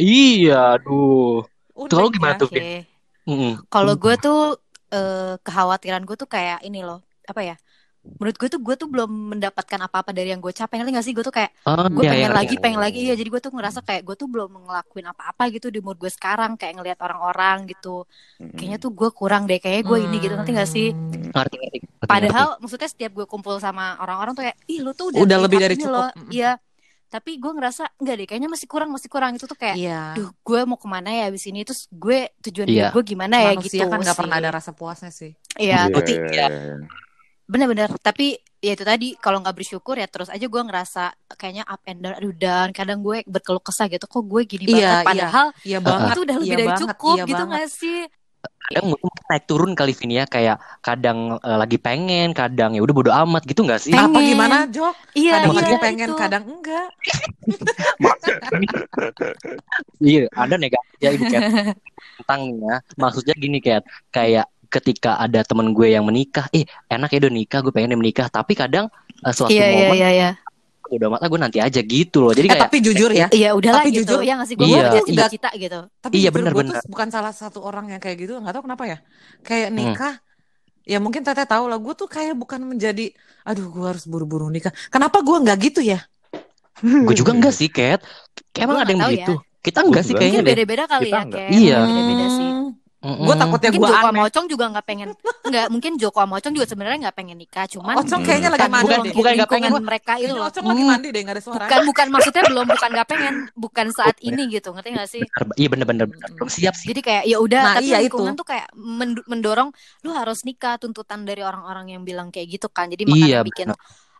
Iya, 0.00 0.80
aduh. 0.80 1.44
Kalau 1.92 2.08
ya. 2.08 2.14
gimana 2.16 2.34
tuh, 2.40 2.48
Oke. 2.48 2.56
Vin? 2.56 2.66
Mm-mm. 3.28 3.52
Kalau 3.68 3.94
gue 4.00 4.14
tuh 4.16 4.40
eh, 4.88 5.36
kekhawatiran 5.44 6.08
gue 6.08 6.16
tuh 6.16 6.24
kayak 6.24 6.64
ini 6.64 6.80
loh, 6.80 7.04
apa 7.28 7.44
ya? 7.44 7.56
Menurut 8.16 8.36
gue 8.38 8.48
tuh 8.48 8.60
gue 8.62 8.74
tuh 8.74 8.88
belum 8.88 9.10
mendapatkan 9.34 9.80
apa-apa 9.82 10.10
dari 10.10 10.30
yang 10.30 10.38
gue 10.38 10.50
capai. 10.50 10.78
Ngerti 10.78 10.92
gak 10.94 11.06
sih? 11.06 11.12
Gue 11.12 11.24
tuh 11.26 11.34
kayak 11.34 11.50
Oh, 11.64 11.86
gue 11.90 12.02
iya, 12.02 12.12
pengen 12.14 12.30
iya, 12.30 12.36
lagi, 12.36 12.54
iya. 12.54 12.62
pengen 12.62 12.80
lagi. 12.80 12.98
Iya, 13.02 13.14
jadi 13.14 13.28
gue 13.28 13.40
tuh 13.42 13.52
ngerasa 13.52 13.78
kayak 13.82 14.02
gue 14.02 14.16
tuh 14.16 14.28
belum 14.30 14.50
ngelakuin 14.64 15.06
apa-apa 15.06 15.42
gitu 15.50 15.68
di 15.68 15.78
umur 15.82 15.98
gue 15.98 16.08
sekarang. 16.08 16.54
Kayak 16.54 16.74
ngelihat 16.78 16.98
orang-orang 17.02 17.66
gitu. 17.66 18.06
Kayaknya 18.38 18.78
tuh 18.78 18.90
gue 18.90 19.10
kurang 19.10 19.44
deh. 19.44 19.58
Kayaknya 19.58 19.84
gue 19.84 19.98
ini 20.00 20.16
gitu. 20.18 20.34
Ngerti 20.34 20.50
gak 20.54 20.70
sih? 20.70 20.88
Hmm. 20.94 21.30
Ngerti, 21.34 21.54
ngerti, 21.58 21.78
ngerti, 21.82 22.06
Padahal 22.06 22.48
maksudnya 22.58 22.88
setiap 22.88 23.12
gue 23.12 23.26
kumpul 23.26 23.58
sama 23.58 23.98
orang-orang 23.98 24.32
tuh 24.32 24.42
kayak, 24.46 24.56
ih 24.66 24.80
lu 24.80 24.92
tuh 24.92 25.10
udah, 25.10 25.20
Udah 25.20 25.38
lebih 25.42 25.58
dari 25.58 25.74
cukup. 25.74 25.92
loh. 25.92 26.08
Iya. 26.30 26.56
Tapi 27.06 27.38
gue 27.38 27.52
ngerasa 27.54 27.86
enggak 28.02 28.14
deh, 28.18 28.26
kayaknya 28.26 28.50
masih 28.50 28.66
kurang, 28.66 28.90
masih 28.90 29.06
kurang 29.06 29.30
itu 29.38 29.46
tuh 29.46 29.54
kayak, 29.54 29.78
iya 29.78 30.10
duh 30.18 30.26
gue 30.42 30.60
mau 30.66 30.74
ke 30.74 30.90
mana 30.90 31.06
ya 31.06 31.30
abis 31.30 31.46
ini 31.46 31.62
terus 31.62 31.86
gue 31.86 32.34
tujuan 32.42 32.66
Iya. 32.66 32.90
gue 32.90 33.02
gimana 33.06 33.38
ya 33.38 33.54
manusia 33.54 33.78
gitu 33.78 33.86
kan 33.86 34.02
nggak 34.02 34.18
pernah 34.18 34.36
ada 34.42 34.50
rasa 34.50 34.74
puasnya 34.74 35.14
sih 35.14 35.30
Iya, 35.54 35.86
iya, 35.86 36.02
ya. 36.02 36.18
iya. 36.34 36.46
Bener-bener. 37.46 37.90
Tapi 37.98 38.34
ya 38.58 38.72
itu 38.72 38.82
tadi 38.82 39.14
kalau 39.16 39.38
nggak 39.38 39.54
bersyukur 39.54 39.94
ya 39.94 40.06
terus 40.06 40.26
aja 40.26 40.42
gue 40.42 40.62
ngerasa 40.62 41.02
kayaknya 41.34 41.64
up 41.64 41.82
and 41.86 42.02
down, 42.02 42.14
aduh 42.14 42.34
down. 42.34 42.68
Kadang 42.70 43.00
gue 43.00 43.22
berkeluh 43.24 43.62
kesah 43.62 43.86
gitu, 43.86 44.04
kok 44.04 44.22
gue 44.22 44.42
gini 44.44 44.64
Iya, 44.68 45.02
banget. 45.02 45.06
Padahal 45.06 45.46
iya 45.62 45.78
banget 45.78 46.10
itu 46.10 46.20
udah 46.22 46.36
lebih 46.36 46.48
iya 46.48 46.56
dari 46.56 46.68
banget, 46.68 46.80
cukup 46.82 47.16
iya 47.16 47.24
gitu 47.24 47.34
banget. 47.38 47.50
nggak 47.54 47.68
sih? 47.72 48.00
kadang 48.66 48.86
mungkin 48.90 49.10
naik 49.26 49.44
turun 49.46 49.72
kali 49.74 49.94
Vin 49.94 50.10
ya 50.12 50.24
kayak 50.26 50.58
kadang 50.82 51.38
eh, 51.38 51.54
lagi 51.58 51.78
pengen 51.78 52.34
kadang 52.34 52.74
ya 52.74 52.82
udah 52.82 52.94
bodo 52.94 53.10
amat 53.14 53.42
gitu 53.46 53.62
nggak 53.62 53.78
sih 53.78 53.94
Pengen. 53.94 54.10
apa 54.10 54.18
gimana 54.20 54.56
Jok 54.66 54.94
Iya, 55.14 55.32
kadang 55.38 55.50
iya 55.50 55.58
lagi 55.62 55.74
pengen 55.78 56.10
itu. 56.10 56.18
kadang 56.18 56.44
enggak 56.46 56.86
iya 60.02 60.26
ada 60.34 60.54
negatif 60.58 60.98
ya 60.98 61.10
ini 61.14 61.24
kayak 61.26 61.44
tentang 62.22 62.40
ya 62.58 62.76
maksudnya 62.96 63.34
gini 63.36 63.58
kayak 63.58 63.82
kayak 64.10 64.46
ketika 64.76 65.16
ada 65.16 65.40
temen 65.40 65.70
gue 65.70 65.88
yang 65.88 66.02
menikah 66.02 66.46
eh 66.50 66.62
enak 66.86 67.08
ya 67.08 67.18
udah 67.20 67.32
nikah 67.32 67.58
gue 67.60 67.70
pengen 67.70 67.96
menikah 67.96 68.28
tapi 68.28 68.52
kadang 68.52 68.86
eh, 69.18 69.32
suatu 69.32 69.50
Iya, 69.50 69.64
iya, 69.64 69.76
momen 69.82 69.96
iya, 69.96 70.08
iya. 70.10 70.30
udah 70.86 71.08
mata 71.10 71.26
gue 71.26 71.40
nanti 71.40 71.58
aja 71.58 71.80
gitu 71.80 72.18
loh 72.20 72.30
jadi 72.30 72.46
eh 72.46 72.52
kayak 72.52 72.64
tapi 72.64 72.76
jujur 72.78 73.10
ya 73.10 73.26
Iya, 73.28 73.50
udahlah 73.52 73.82
Tapi 73.82 73.90
gitu. 73.90 74.00
jujur, 74.06 74.20
ya 74.22 74.32
nggak 74.34 74.46
sih? 74.46 74.54
Gue 74.54 74.66
iya. 74.66 74.80
Nggak- 74.86 75.06
cita-cita 75.08 75.50
gitu. 75.52 75.80
tapi 75.98 76.12
Iya, 76.14 76.28
jujur 76.28 76.34
bener, 76.36 76.52
gue 76.52 76.62
bener. 76.62 76.74
tuh 76.76 76.86
bukan 76.86 77.08
salah 77.08 77.32
satu 77.32 77.58
orang 77.60 77.86
yang 77.88 77.98
kayak 77.98 78.16
gitu 78.18 78.38
nggak 78.38 78.52
tahu 78.52 78.64
kenapa 78.64 78.84
ya 78.86 78.98
kayak 79.42 79.68
Hmm. 79.68 79.76
nikah 79.76 80.14
ya 80.84 80.98
mungkin 80.98 81.20
teteh 81.20 81.42
tahu 81.42 81.66
lah 81.66 81.76
gue 81.76 81.94
tuh 81.94 82.06
kayak 82.06 82.34
bukan 82.34 82.62
menjadi 82.62 83.10
aduh 83.42 83.66
gue 83.66 83.82
harus 83.84 84.06
buru-buru 84.06 84.46
nikah 84.46 84.70
kenapa 84.86 85.18
gue 85.18 85.36
nggak 85.36 85.58
gitu 85.64 85.80
ya 85.82 85.98
gue 86.78 87.14
juga 87.14 87.32
enggak 87.32 87.50
sih 87.52 87.66
Kat 87.66 88.04
Kayak 88.52 88.64
emang 88.64 88.76
Gua 88.76 88.84
ada 88.84 88.90
yang 88.90 89.00
tahu 89.00 89.10
begitu 89.10 89.34
ya. 89.34 89.60
kita 89.60 89.78
enggak 89.82 90.04
sih 90.04 90.14
kayaknya 90.14 90.40
beda-beda 90.44 90.84
kali 90.86 91.08
Kita 91.08 91.18
ya, 91.18 91.24
kayak 91.26 91.50
Iya. 91.50 91.78
beda-beda 91.82 92.26
sih. 92.30 92.50
Mm-mm. 93.06 93.22
gue 93.22 93.34
takutnya 93.34 93.68
Mungkin 93.68 93.78
gue 93.78 93.86
Joko 93.88 93.98
aneh. 94.02 94.10
Sama 94.10 94.22
Ocong 94.26 94.46
juga 94.46 94.64
nggak 94.68 94.82
pengen 94.84 95.08
nggak 95.46 95.66
mungkin 95.70 95.92
Joko 95.94 96.18
sama 96.18 96.34
Ocong 96.36 96.52
juga 96.52 96.66
sebenarnya 96.66 96.98
nggak 97.00 97.16
pengen 97.16 97.36
nikah 97.36 97.66
cuman 97.66 97.94
Ocong 97.96 98.20
kayaknya 98.20 98.48
lagi 98.50 98.58
bukan 98.58 98.72
mandi 98.72 98.84
bukan- 98.84 98.98
deh. 98.98 99.12
bukan 99.14 99.32
nggak 99.32 99.48
lingkungan 99.48 99.70
pengen. 99.70 99.86
mereka 99.86 100.12
itu 100.16 100.32
loh. 100.32 100.44
Ocong 100.44 100.64
lagi 100.66 100.82
mandi 100.82 101.08
deh 101.08 101.20
nggak 101.22 101.32
ada 101.32 101.42
suara. 101.42 101.58
Bukan 101.62 101.80
bukan 101.86 102.06
maksudnya 102.10 102.42
belum 102.44 102.66
bukan 102.66 102.90
nggak 102.90 103.08
pengen 103.08 103.34
bukan 103.54 103.86
saat 103.90 104.16
ini 104.20 104.42
gitu 104.50 104.68
ngerti 104.70 104.88
nggak 104.90 105.08
sih? 105.08 105.22
Bener, 105.22 105.54
iya 105.54 105.68
bener-bener 105.68 106.04
belum 106.10 106.48
siap 106.48 106.74
sih. 106.74 106.86
Jadi 106.90 107.00
kayak 107.00 107.22
ya 107.24 107.38
udah 107.38 107.60
Nah, 107.62 107.74
tapi 107.76 107.86
iya 107.86 107.98
lingkungan 107.98 108.32
itu. 108.32 108.40
tuh 108.42 108.46
kayak 108.46 108.66
mend- 108.74 109.26
mendorong 109.26 109.68
lu 110.02 110.10
harus 110.10 110.42
nikah 110.42 110.74
tuntutan 110.76 111.22
dari 111.22 111.40
orang-orang 111.40 111.86
yang 111.90 112.02
bilang 112.02 112.28
kayak 112.28 112.50
gitu 112.50 112.66
kan. 112.66 112.86
Jadi 112.86 113.06
Iya, 113.06 113.40
makanya 113.40 113.40
bikin 113.44 113.68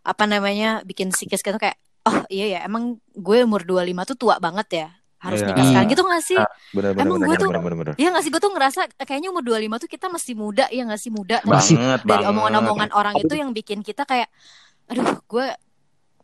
apa 0.00 0.24
namanya 0.24 0.70
bikin 0.80 1.10
psikis 1.10 1.40
gitu 1.40 1.56
kayak 1.56 1.74
oh 2.04 2.22
iya 2.28 2.46
ya 2.48 2.60
emang 2.62 2.84
gue 3.10 3.38
umur 3.42 3.60
25 3.60 3.82
tuh 4.06 4.16
tua 4.16 4.38
banget 4.38 4.68
ya 4.70 4.88
harus 5.18 5.40
Iya. 5.40 5.48
nikah 5.48 5.64
sekarang 5.64 5.82
Iya. 5.82 5.92
gitu 5.92 6.02
gak 6.04 6.22
sih 6.22 6.38
Bener-bener. 6.70 7.02
Emang 7.02 7.18
gue 7.18 7.36
tuh- 7.36 7.50
bener-bener. 7.50 7.94
Iya 7.94 8.08
gak 8.10 8.22
sih 8.22 8.30
gue 8.30 8.38
tuh 8.38 8.52
ngerasa 8.52 8.80
kayaknya 9.00 9.28
umur 9.28 9.42
25 9.42 9.76
tuh 9.78 9.88
kita 9.88 10.06
masih 10.06 10.34
muda 10.34 10.64
ya 10.68 10.82
gak 10.84 10.98
sih 10.98 11.08
muda 11.08 11.36
Masih. 11.42 11.74
Banget, 11.74 12.00
dari 12.04 12.24
omongan-omongan 12.26 12.90
orang 12.92 13.14
itu 13.16 13.32
yang 13.32 13.50
bikin 13.50 13.80
kita 13.80 14.02
kayak 14.02 14.28
aduh 14.86 15.18
gue 15.20 15.46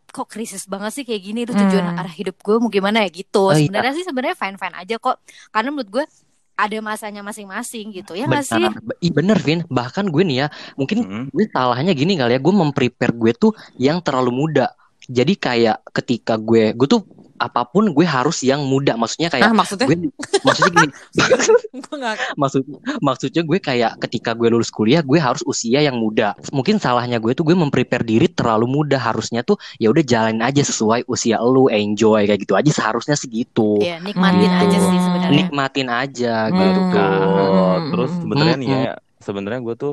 kok 0.08 0.28
krisis 0.28 0.64
banget 0.66 0.92
sih 0.92 1.04
kayak 1.04 1.22
gini 1.22 1.40
tuh 1.42 1.56
tujuan 1.56 1.88
Hmm. 1.88 1.98
arah 1.98 2.12
hidup 2.12 2.36
gue 2.38 2.56
mau 2.56 2.68
gimana 2.68 3.00
ya 3.00 3.08
gitu 3.10 3.42
Oh, 3.42 3.50
iya. 3.50 3.64
sebenarnya 3.64 3.92
sih 3.92 4.04
sebenarnya 4.04 4.36
fine 4.36 4.56
fine 4.56 4.76
aja 4.76 4.96
kok 4.96 5.16
karena 5.48 5.72
menurut 5.72 5.88
gue 5.90 6.04
ada 6.52 6.78
masanya 6.78 7.22
masing-masing 7.22 7.90
gitu 7.90 8.12
ya 8.12 8.28
gak 8.28 8.44
sih 8.44 8.60
Benar, 8.60 8.76
Ih, 9.00 9.08
bener 9.10 9.38
Vin 9.40 9.64
bahkan 9.66 10.04
gue 10.04 10.20
nih 10.22 10.36
ya 10.36 10.46
mungkin 10.74 10.98
Mm-mm. 11.00 11.24
gue 11.28 11.48
salahnya 11.48 11.90
gini 11.90 12.14
kali 12.14 12.36
ya 12.36 12.40
gue 12.40 12.54
memprepare 12.54 13.10
gue 13.10 13.32
tuh 13.32 13.50
yang 13.76 13.98
terlalu 13.98 14.30
muda 14.36 14.68
jadi 15.02 15.32
kayak 15.32 15.76
ketika 15.90 16.36
gue 16.36 16.70
gue 16.70 16.86
tuh 16.86 17.02
apa 17.42 17.66
pun 17.66 17.90
gue 17.90 18.06
harus 18.06 18.40
yang 18.40 18.62
muda. 18.62 18.94
Maksudnya 18.94 19.28
nah 19.28 19.34
kayak 19.34 19.52
maksudnya? 19.52 19.86
gue 19.90 19.96
maksudnya 20.40 20.70
gini. 20.72 20.90
Maksud 22.42 22.62
maksudnya 22.98 23.42
gue 23.42 23.58
kayak 23.58 24.00
ketika 24.00 24.32
gue 24.32 24.48
lulus 24.48 24.70
kuliah 24.70 25.00
gue 25.00 25.18
harus 25.18 25.42
usia 25.42 25.82
yang 25.82 25.98
muda. 25.98 26.34
Mungkin 26.50 26.78
salahnya 26.78 27.18
gue 27.18 27.32
tuh 27.32 27.44
gue 27.44 27.54
memprepare 27.54 28.02
diri 28.02 28.26
terlalu 28.26 28.66
muda. 28.66 28.96
Harusnya 28.96 29.42
tuh 29.42 29.58
ya 29.76 29.90
udah 29.90 30.02
jalanin 30.02 30.40
aja 30.40 30.62
sesuai 30.62 31.04
usia 31.06 31.38
lu 31.42 31.68
enjoy 31.68 32.24
kayak 32.24 32.40
gitu 32.40 32.54
aja 32.54 32.70
seharusnya 32.70 33.14
segitu. 33.14 33.78
Ya 33.78 33.98
nikmatin 33.98 34.48
Hmm. 34.48 34.62
aja 34.64 34.78
sih 34.78 34.98
sebenarnya. 34.98 35.36
Nikmatin 35.36 35.88
aja 35.88 36.34
Hmm. 36.46 36.56
gitu 36.56 36.82
kan 36.90 37.10
Terus 37.92 38.10
Hmm. 38.10 38.20
sebenarnya 38.22 38.56
nih 38.56 38.68
Hmm. 38.68 38.82
ya, 38.82 38.94
sebenarnya 39.18 39.60
gue 39.60 39.74
tuh 39.76 39.92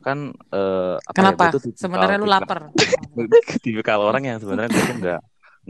kan 0.00 0.18
eh, 0.32 0.94
apa 0.96 1.12
kenapa? 1.12 1.42
ya, 1.44 1.52
tuh 1.52 1.60
tipikal- 1.60 1.80
sebenarnya 1.84 2.16
lu 2.16 2.26
lapar. 2.26 2.58
tipikal 3.64 3.98
orang 4.00 4.22
yang 4.24 4.38
sebenarnya 4.38 4.70
gue 4.70 4.82
tuh 4.82 4.96
nggak 4.98 5.20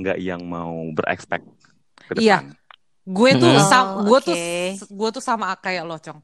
nggak 0.00 0.18
yang 0.18 0.42
mau 0.42 0.72
berekspek 0.90 1.44
ke 2.06 2.12
Iya. 2.16 2.40
depan. 2.40 2.56
gue 3.02 3.30
tuh 3.34 3.50
Hmm. 3.50 3.64
sam 3.64 3.86
Oh, 3.90 4.04
gue 4.06 4.18
tuh 4.22 4.34
oke. 4.34 4.86
gue 4.88 5.08
tuh 5.10 5.22
sama 5.22 5.52
kayak 5.54 5.84
lo 5.84 5.96
cong 5.96 6.20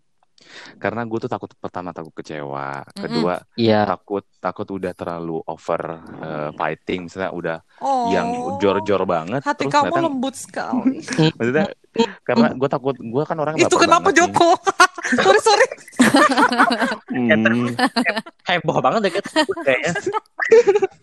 Karena 0.76 1.02
gue 1.02 1.18
tuh 1.18 1.26
takut 1.26 1.48
pertama 1.50 1.90
takut 1.90 2.12
kecewa, 2.12 2.84
Mm-mm. 2.84 3.00
kedua 3.00 3.34
Iya. 3.56 3.88
takut 3.88 4.20
takut 4.38 4.68
udah 4.68 4.92
terlalu 4.92 5.40
over 5.42 5.82
eh, 6.14 6.50
fighting, 6.52 7.08
misalnya 7.08 7.32
udah 7.32 7.56
Oh. 7.80 8.12
yang 8.12 8.28
jor-jor 8.56 9.02
banget, 9.04 9.40
Hati 9.40 9.64
terus 9.64 9.72
kamu 9.74 9.84
ternyata 9.88 10.04
lembut 10.04 10.34
sekali. 10.36 11.00
maksudnya 11.34 11.66
karena 12.22 12.52
gue 12.52 12.68
takut 12.68 12.94
gue 12.94 13.22
kan 13.24 13.36
orang 13.38 13.56
Itu 13.56 13.74
kenapa 13.74 14.06
banget. 14.06 14.18
Joko? 14.22 14.48
sorry 15.18 15.40
sorry. 15.40 15.66
Hmm. 17.08 17.72
Heboh 18.44 18.78
banget 18.78 19.00
deh 19.02 19.12
kayaknya. 19.64 19.92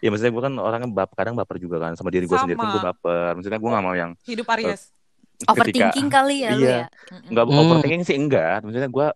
Ya 0.00 0.08
maksudnya 0.08 0.32
gue 0.32 0.42
kan 0.42 0.54
orangnya 0.56 0.88
bap 0.88 1.10
kadang 1.12 1.34
baper 1.34 1.56
juga 1.56 1.76
kan 1.78 1.92
sama 1.92 2.08
diri 2.08 2.24
gue 2.24 2.34
sendiri 2.34 2.56
pun 2.56 2.68
gue 2.70 2.82
baper. 2.82 3.36
Maksudnya 3.36 3.60
gue 3.60 3.70
gak 3.70 3.84
mau 3.84 3.94
yang 3.94 4.10
Hidup 4.24 4.48
Aries. 4.48 4.88
ketika 5.38 5.52
Overthinking 5.56 6.08
kali 6.08 6.36
ya 6.40 6.50
Iya. 6.52 6.68
ya. 6.68 6.86
Nggak 7.28 7.44
Hmm. 7.46 7.58
overthinking 7.58 8.02
sih 8.02 8.16
enggak. 8.16 8.60
Maksudnya 8.60 8.88
gue 8.88 9.06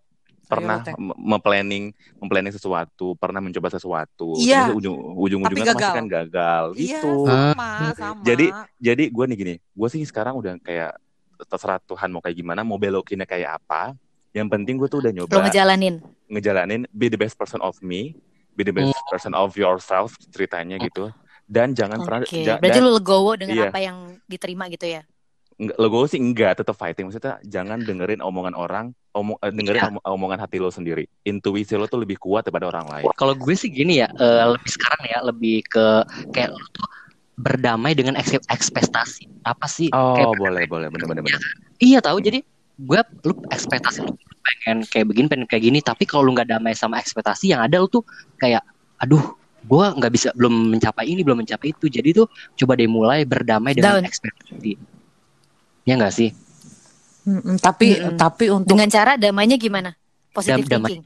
pernah 0.45 0.77
memplanning 1.15 1.89
memplanning 2.17 2.53
sesuatu, 2.53 3.13
pernah 3.15 3.41
mencoba 3.41 3.65
sesuatu, 3.67 4.37
Iya. 4.37 4.69
terus 4.69 4.77
ujung 4.77 4.97
ujung-ujungnya 5.17 5.65
kan 5.65 5.73
gagal. 5.73 5.81
pasti 5.81 5.97
kan 5.97 6.07
gagal 6.07 6.63
Iya, 6.73 6.81
gitu. 7.01 7.13
sama, 7.25 7.69
sama. 7.97 8.21
Jadi 8.21 8.45
jadi 8.77 9.03
gue 9.09 9.25
nih 9.25 9.37
gini, 9.37 9.55
gue 9.57 9.87
sih 9.89 10.01
sekarang 10.01 10.37
udah 10.37 10.61
kayak 10.61 10.93
terserah 11.43 11.81
Tuhan 11.81 12.09
mau 12.09 12.21
kayak 12.21 12.37
gimana, 12.37 12.61
mau 12.61 12.77
belokinnya 12.77 13.25
kayak 13.25 13.57
apa. 13.59 13.97
Yang 14.31 14.47
penting 14.51 14.75
gue 14.77 14.87
tuh 14.87 14.99
udah 15.01 15.11
Lo 15.11 15.17
nyoba 15.25 15.33
ngejalanin. 15.43 15.95
ngejalanin 16.27 16.81
be 16.89 17.05
the 17.07 17.17
best 17.17 17.33
person 17.33 17.57
of 17.59 17.73
me, 17.81 18.13
be 18.55 18.63
the 18.63 18.71
best 18.71 18.91
Hmm. 18.91 19.07
person 19.07 19.31
of 19.31 19.53
yourself 19.53 20.15
ceritanya 20.25 20.79
gitu. 20.79 21.11
Dan 21.45 21.71
jangan 21.71 22.01
pernah 22.01 22.23
Oke. 22.23 22.41
ja- 22.41 22.57
Berarti 22.57 22.79
dan- 22.79 22.85
lu 22.87 22.91
legowo 22.91 23.31
dengan 23.35 23.55
Iya. 23.55 23.69
apa 23.69 23.79
yang 23.79 23.97
diterima 24.25 24.65
gitu 24.67 24.89
ya. 24.89 25.05
Nggak- 25.55 25.77
lo 25.77 25.87
gue 25.87 26.09
sih 26.09 26.19
enggak 26.19 26.59
tetap 26.59 26.75
fighting 26.75 27.07
maksudnya 27.07 27.39
jangan 27.41 27.79
dengerin 27.79 28.19
omongan 28.19 28.51
orang 28.51 28.85
omong 29.13 29.39
eh, 29.39 29.47
dengerin 29.49 29.79
Iya. 29.79 29.87
om- 29.89 30.03
omongan 30.19 30.39
hati 30.41 30.59
lo 30.59 30.67
sendiri 30.67 31.07
intuisi 31.21 31.71
lo 31.73 31.87
tuh 31.87 31.95
lebih 31.97 32.17
kuat 32.17 32.43
daripada 32.43 32.67
orang 32.67 32.83
lain 32.89 33.05
Kalau 33.13 33.31
gue 33.31 33.55
sih 33.55 33.71
gini 33.71 34.03
ya, 34.03 34.11
eh, 34.11 34.43
lebih 34.49 34.67
sekarang 34.67 35.01
ya, 35.05 35.19
lebih 35.23 35.63
ke 35.63 35.85
kayak 36.31 36.51
lu 36.51 36.65
tuh 36.73 36.83
berdamai 37.35 37.91
dengan 37.91 38.15
eks- 38.15 38.43
ekspektasi. 38.47 39.27
Apa 39.43 39.63
sih? 39.65 39.87
oh 39.91 40.15
Kayak- 40.17 40.35
boleh 40.35 40.63
boleh 40.67 40.87
bener 40.89 41.07
bener 41.07 41.23
bener 41.23 41.39
iya 41.77 41.99
tahu. 41.99 42.19
Jadi 42.19 42.43
gue 42.75 42.99
lu 43.23 43.33
ekspektasi 43.47 44.03
lu 44.03 44.11
pengen 44.45 44.85
kayak 44.85 45.05
begini, 45.09 45.25
pengen 45.25 45.47
kayak 45.49 45.63
gini. 45.65 45.79
Tapi 45.81 46.05
kalau 46.05 46.29
lu 46.29 46.31
nggak 46.37 46.53
damai 46.53 46.77
sama 46.77 47.01
ekspektasi 47.01 47.51
yang 47.51 47.65
ada, 47.65 47.81
lu 47.81 47.89
tuh 47.89 48.05
kayak, 48.37 48.61
aduh, 49.01 49.21
gue 49.65 49.85
nggak 49.97 50.11
bisa, 50.13 50.29
belum 50.37 50.77
mencapai 50.77 51.09
ini, 51.09 51.25
belum 51.25 51.41
mencapai 51.41 51.73
itu. 51.73 51.89
Jadi 51.89 52.13
tuh 52.13 52.29
coba 52.29 52.77
deh 52.77 52.85
mulai 52.85 53.25
berdamai 53.25 53.73
dengan 53.73 53.99
Down. 53.99 54.05
ekspektasi. 54.05 54.71
Ya 55.85 55.97
nggak 55.97 56.13
sih? 56.13 56.29
Mm-mm, 57.25 57.57
tapi 57.57 57.97
Mm-mm. 57.97 58.17
tapi 58.21 58.53
untuk 58.53 58.77
Dengan 58.77 58.89
cara 58.93 59.17
damainya 59.17 59.57
gimana? 59.57 59.97
Positive 60.29 60.69
Dam- 60.69 60.85
damai. 60.85 60.89
thinking. 60.93 61.03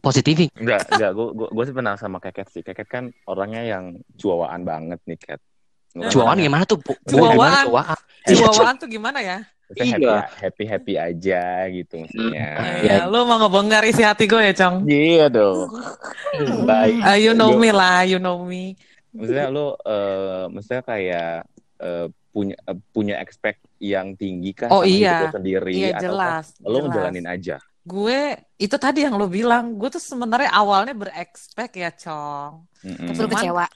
Positifin. 0.00 0.48
enggak 0.56 0.86
enggak 0.86 1.10
gue 1.12 1.48
gue 1.50 1.64
sih 1.66 1.74
pernah 1.74 1.98
sama 1.98 2.22
keket 2.22 2.46
sih 2.48 2.62
keket 2.62 2.86
kan 2.88 3.04
orangnya 3.26 3.66
yang 3.66 3.84
cuawaan 4.16 4.62
banget 4.62 5.02
nih 5.04 5.18
ket 5.18 5.42
Cuawaan 5.90 6.38
gimana 6.38 6.62
tuh? 6.62 6.78
Cuawaan. 7.10 7.66
cuawaan? 7.66 7.98
Chihuahuaan 8.22 8.76
tuh 8.78 8.86
gimana 8.86 9.18
ya? 9.18 9.42
Maksudnya 9.70 9.96
Iya. 9.96 10.16
happy 10.26 10.34
happy 10.36 10.64
happy 10.66 10.94
aja 10.96 11.42
gitu 11.68 11.94
maksudnya 11.96 12.48
Iya. 12.82 12.94
Ya, 13.00 13.06
lu 13.06 13.22
mau 13.22 13.38
ngebongkar 13.38 13.86
isi 13.86 14.02
hati 14.02 14.26
gue 14.26 14.42
ya, 14.42 14.52
Cong. 14.52 14.76
iya 14.84 15.26
dong 15.26 15.70
baik 16.66 17.00
Ah, 17.00 17.14
you 17.14 17.32
know 17.32 17.54
me 17.54 17.70
lah, 17.70 18.02
you 18.02 18.18
know 18.18 18.40
me. 18.40 18.74
maksudnya 19.10 19.46
lo 19.48 19.78
eh 19.80 20.44
maksudnya 20.48 20.82
kayak 20.82 21.34
eh, 21.78 22.06
punya 22.30 22.54
eh, 22.60 22.78
punya 22.90 23.14
expect 23.18 23.58
yang 23.78 24.12
tinggi 24.12 24.52
kah 24.52 24.68
Oh, 24.68 24.82
sama 24.82 24.90
iya. 24.92 25.14
hidup 25.16 25.24
lo 25.24 25.36
sendiri 25.36 25.72
Iya 25.72 25.88
atau 25.92 26.02
jelas. 26.04 26.44
lo 26.56 26.66
jelas. 26.68 26.82
ngejalanin 26.84 27.26
aja 27.28 27.56
Gue 27.80 28.20
itu 28.54 28.76
tadi 28.76 29.02
yang 29.02 29.16
lo 29.16 29.24
bilang, 29.24 29.72
gue 29.72 29.88
tuh 29.88 29.98
sebenarnya 29.98 30.52
awalnya 30.52 30.92
berekspek 30.92 31.80
ya, 31.80 31.88
Cong. 31.90 32.68
Lu 32.84 32.92
Cuman- 33.16 33.32
kecewa. 33.32 33.66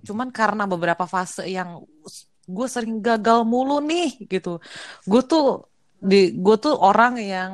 Cuman 0.00 0.28
karena 0.30 0.62
beberapa 0.64 1.04
fase 1.04 1.42
yang 1.44 1.82
gue 2.56 2.66
sering 2.74 2.94
gagal 3.06 3.38
mulu 3.52 3.74
nih 3.90 4.06
gitu. 4.32 4.48
Gue 5.10 5.20
tuh 5.30 5.42
di 6.10 6.16
gue 6.44 6.56
tuh 6.64 6.74
orang 6.88 7.14
yang 7.20 7.52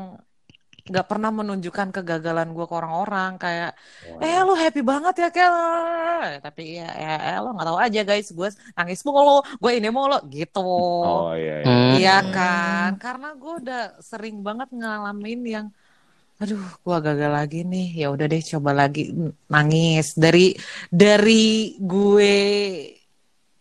nggak 0.84 1.06
pernah 1.08 1.32
menunjukkan 1.32 1.88
kegagalan 1.96 2.52
gue 2.52 2.64
ke 2.68 2.74
orang-orang 2.76 3.40
kayak 3.40 3.72
eh 4.20 4.36
lu 4.44 4.52
happy 4.52 4.84
banget 4.84 5.14
ya 5.16 5.28
Kel 5.32 5.56
tapi 6.44 6.76
ya, 6.76 6.84
ya, 6.92 7.12
ya 7.24 7.34
lo 7.40 7.56
nggak 7.56 7.68
tahu 7.72 7.78
aja 7.80 8.00
guys 8.04 8.28
gue 8.28 8.48
nangis 8.76 9.00
mulu 9.08 9.40
gue 9.64 9.70
ini 9.80 9.88
mulu 9.88 10.20
gitu 10.28 10.60
oh 10.60 11.32
iya, 11.40 11.64
iya. 11.64 11.64
Hmm. 11.64 11.92
Iya 11.96 12.16
Hmm. 12.20 12.32
kan, 12.36 12.90
karena 13.00 13.28
gue 13.32 13.52
udah 13.64 13.80
sering 14.04 14.36
banget 14.44 14.68
ngalamin 14.76 15.40
yang, 15.54 15.66
aduh, 16.36 16.60
gue 16.84 16.96
gagal 17.06 17.30
lagi 17.32 17.58
nih. 17.64 18.04
Ya 18.04 18.06
udah 18.14 18.26
deh, 18.32 18.42
coba 18.52 18.70
lagi 18.76 19.00
nangis. 19.48 20.06
Dari 20.18 20.52
dari 20.92 21.44
gue 21.80 22.32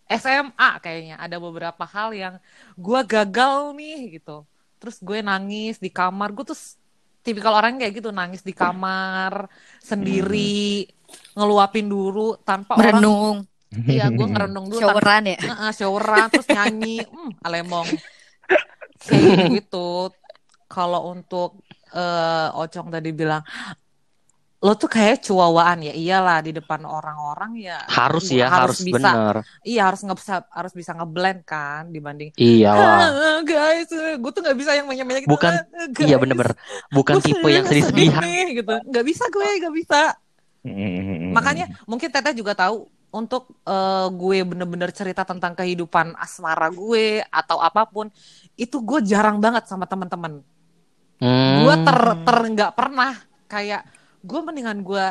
SMA 0.04 0.70
kayaknya 0.84 1.16
ada 1.16 1.36
beberapa 1.40 1.84
hal 1.88 2.12
yang 2.12 2.34
gue 2.76 3.00
gagal 3.08 3.72
nih 3.72 4.20
gitu. 4.20 4.44
Terus 4.76 5.00
gue 5.00 5.18
nangis 5.24 5.80
di 5.80 5.88
kamar. 5.88 6.32
Gue 6.36 6.44
tuh 6.52 6.58
tipikal 7.24 7.56
orang 7.56 7.80
kayak 7.80 8.04
gitu, 8.04 8.12
nangis 8.12 8.44
di 8.44 8.52
kamar 8.52 9.48
sendiri, 9.80 10.84
ngeluapin 11.32 11.88
dulu 11.88 12.36
tanpa 12.44 12.76
orang. 12.76 13.00
Merenung. 13.00 13.36
Iya, 13.74 14.06
gue 14.12 14.26
ngerenung 14.28 14.66
dulu 14.70 14.84
tanpa 14.84 15.00
Showeran 15.02 15.24
ya. 15.26 15.38
Heeh, 15.40 15.70
showeran 15.74 16.26
terus 16.30 16.48
nyanyi, 16.52 16.96
hmm, 17.02 17.30
alemong. 17.42 17.88
Kayak 19.02 19.50
gitu. 19.50 20.12
Kalau 20.68 21.10
untuk 21.10 21.64
eh, 21.90 22.48
Ocong 22.60 22.92
tadi 22.92 23.10
bilang, 23.10 23.42
lo 24.64 24.72
tuh 24.80 24.88
kayak 24.88 25.20
cuawaan 25.20 25.84
ya, 25.84 25.92
iyalah 25.92 26.40
di 26.40 26.56
depan 26.56 26.88
orang-orang 26.88 27.60
ya. 27.60 27.84
Harus 27.84 28.32
ya, 28.32 28.48
harus, 28.48 28.80
bisa, 28.80 28.96
bener. 28.96 29.36
Iya 29.60 29.92
harus 29.92 30.00
nggak 30.00 30.16
bisa, 30.16 30.34
harus 30.48 30.72
bisa 30.72 30.96
ngeblend 30.96 31.44
kan 31.44 31.92
dibanding. 31.92 32.32
Iyalah. 32.32 32.96
"Ah, 33.12 33.38
guys, 33.44 33.92
gue 33.92 34.30
tuh 34.32 34.40
nggak 34.40 34.56
bisa 34.56 34.72
yang 34.72 34.88
banyak-banyak 34.88 35.22
gitu. 35.28 35.36
Bukan, 35.36 35.52
"Ah, 35.52 35.84
Iya 36.00 36.16
guys, 36.16 36.22
bener-bener. 36.24 36.56
Bukan 36.88 37.14
gua 37.20 37.26
tipe 37.28 37.48
yang 37.52 37.68
sedih 37.68 37.84
sedih-sedihan. 37.92 38.22
nih," 38.24 38.44
gitu. 38.64 38.74
Nggak 38.88 39.04
bisa 39.04 39.24
gue, 39.28 39.48
nggak 39.60 39.74
bisa. 39.76 40.02
Mm-mm. 40.64 41.36
Makanya 41.36 41.66
mungkin 41.84 42.08
Teteh 42.08 42.32
juga 42.32 42.56
tahu 42.56 42.88
untuk 43.12 43.52
eh, 43.68 44.08
gue 44.10 44.38
bener-bener 44.48 44.90
cerita 44.96 45.28
tentang 45.28 45.52
kehidupan 45.54 46.16
asmara 46.16 46.72
gue 46.72 47.20
atau 47.28 47.60
apa 47.60 47.84
pun 47.84 48.08
itu 48.56 48.80
gue 48.80 49.04
jarang 49.04 49.38
banget 49.44 49.68
sama 49.68 49.84
teman-teman. 49.84 50.40
Hmm. 51.20 51.56
Gue 51.62 51.74
ter 51.84 51.98
ter 52.24 52.38
nggak 52.48 52.72
pernah 52.72 53.12
kayak 53.44 53.86
gue 54.24 54.40
mendingan 54.40 54.80
gue 54.80 55.06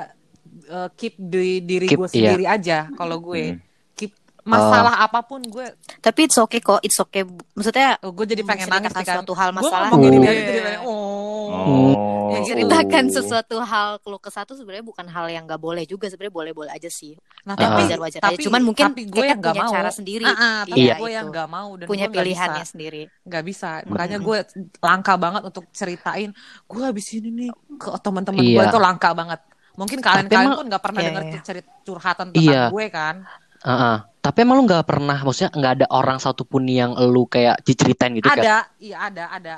eh, 0.68 0.90
keep 0.94 1.14
di 1.16 1.62
diri 1.62 1.86
gue 1.88 2.02
iya. 2.04 2.34
sendiri 2.34 2.46
aja 2.46 2.78
kalau 2.94 3.22
gue 3.22 3.54
Mm. 3.54 3.60
keep 3.94 4.12
masalah 4.44 5.00
apa 5.00 5.22
pun 5.22 5.40
gue 5.40 5.64
Tapi 6.02 6.28
it's 6.28 6.36
okay 6.36 6.60
kok, 6.60 6.84
it's 6.84 7.00
okay. 7.00 7.24
Maksudnya 7.56 7.96
oh, 8.02 8.12
gue 8.12 8.26
jadi 8.28 8.44
pengen 8.44 8.68
nangis 8.68 8.92
kan. 8.92 9.22
suatu 9.22 9.32
hal 9.32 9.54
Gue 9.54 9.64
masalah. 9.64 9.88
ngomongin 9.88 10.20
ini 10.20 10.28
aja 10.28 10.42
jadi 10.44 10.62
pengen, 10.62 10.82
oh. 10.84 11.48
Oh. 11.48 11.94
Menceritakan 12.36 13.04
Oh. 13.04 13.14
sesuatu 13.14 13.56
hal 13.60 13.90
keluh 14.00 14.18
kesah 14.18 14.44
tuh 14.44 14.54
sebenarnya 14.54 14.82
bukan 14.82 15.06
hal 15.06 15.26
yang 15.28 15.44
nggak 15.44 15.58
boleh 15.58 15.84
juga 15.84 16.08
sebenarnya 16.08 16.34
boleh-boleh 16.34 16.72
aja 16.72 16.88
sih. 16.88 17.14
Nah, 17.44 17.54
Ah. 17.54 17.62
tapi 17.62 17.82
Wajar-wajar 17.86 18.20
aja. 18.20 18.28
tapi 18.28 18.42
Cuman 18.42 18.62
mungkin 18.62 18.86
tapi 18.88 19.04
gue 19.06 19.26
yang 19.26 19.38
nggak 19.38 19.54
punya 19.54 19.64
mau 19.64 19.74
cara 19.74 19.90
sendiri. 19.90 20.26
Ah, 20.26 20.34
ah, 20.34 20.60
tapi 20.64 20.80
Iya. 20.80 20.96
gue 20.98 21.10
yang 21.10 21.26
nggak 21.28 21.48
mau 21.48 21.70
dan 21.76 21.86
punya 21.86 22.06
nggak 22.06 22.14
bisa. 22.14 22.24
pilihannya 22.24 22.66
sendiri. 22.66 23.04
nggak 23.24 23.44
bisa 23.44 23.70
makanya 23.86 24.18
gue 24.20 24.38
langka 24.80 25.14
banget 25.16 25.42
untuk 25.44 25.64
ceritain 25.72 26.30
gue 26.66 26.82
habis 26.82 27.08
ini 27.12 27.30
nih 27.32 27.50
ke 27.74 27.90
teman-teman 27.98 28.42
Iya. 28.42 28.58
gue 28.58 28.66
itu 28.68 28.80
langka 28.80 29.10
banget 29.12 29.40
mungkin 29.74 30.00
kalian-kalian 30.00 30.54
pun 30.54 30.66
nggak 30.68 30.84
pernah 30.84 31.00
Iya, 31.00 31.08
dengar 31.10 31.24
iya. 31.26 31.40
cerita 31.42 31.70
curhatan 31.82 32.26
tentang 32.30 32.44
Iya. 32.44 32.64
gue 32.70 32.86
kan 32.90 33.16
Heeh. 33.64 33.98
Tapi 34.20 34.38
emang 34.40 34.56
lu 34.56 34.64
nggak 34.64 34.84
pernah, 34.84 35.20
maksudnya 35.20 35.52
nggak 35.52 35.74
ada 35.74 35.88
orang 35.90 36.16
satupun 36.16 36.64
yang 36.64 36.96
lu 36.96 37.24
kayak 37.26 37.64
diceritain 37.64 38.12
gitu 38.14 38.28
ada 38.28 38.68
iya 38.78 39.08
ada 39.08 39.24
ada 39.30 39.56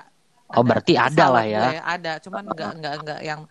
Oh, 0.51 0.61
berarti 0.61 0.93
ada 0.93 1.25
lah 1.31 1.41
ya. 1.43 1.61
gue, 1.65 1.79
ada 1.81 2.11
cuman 2.21 2.43
nggak 2.45 2.71
nggak 2.77 2.93
nggak 3.01 3.19
yang 3.23 3.41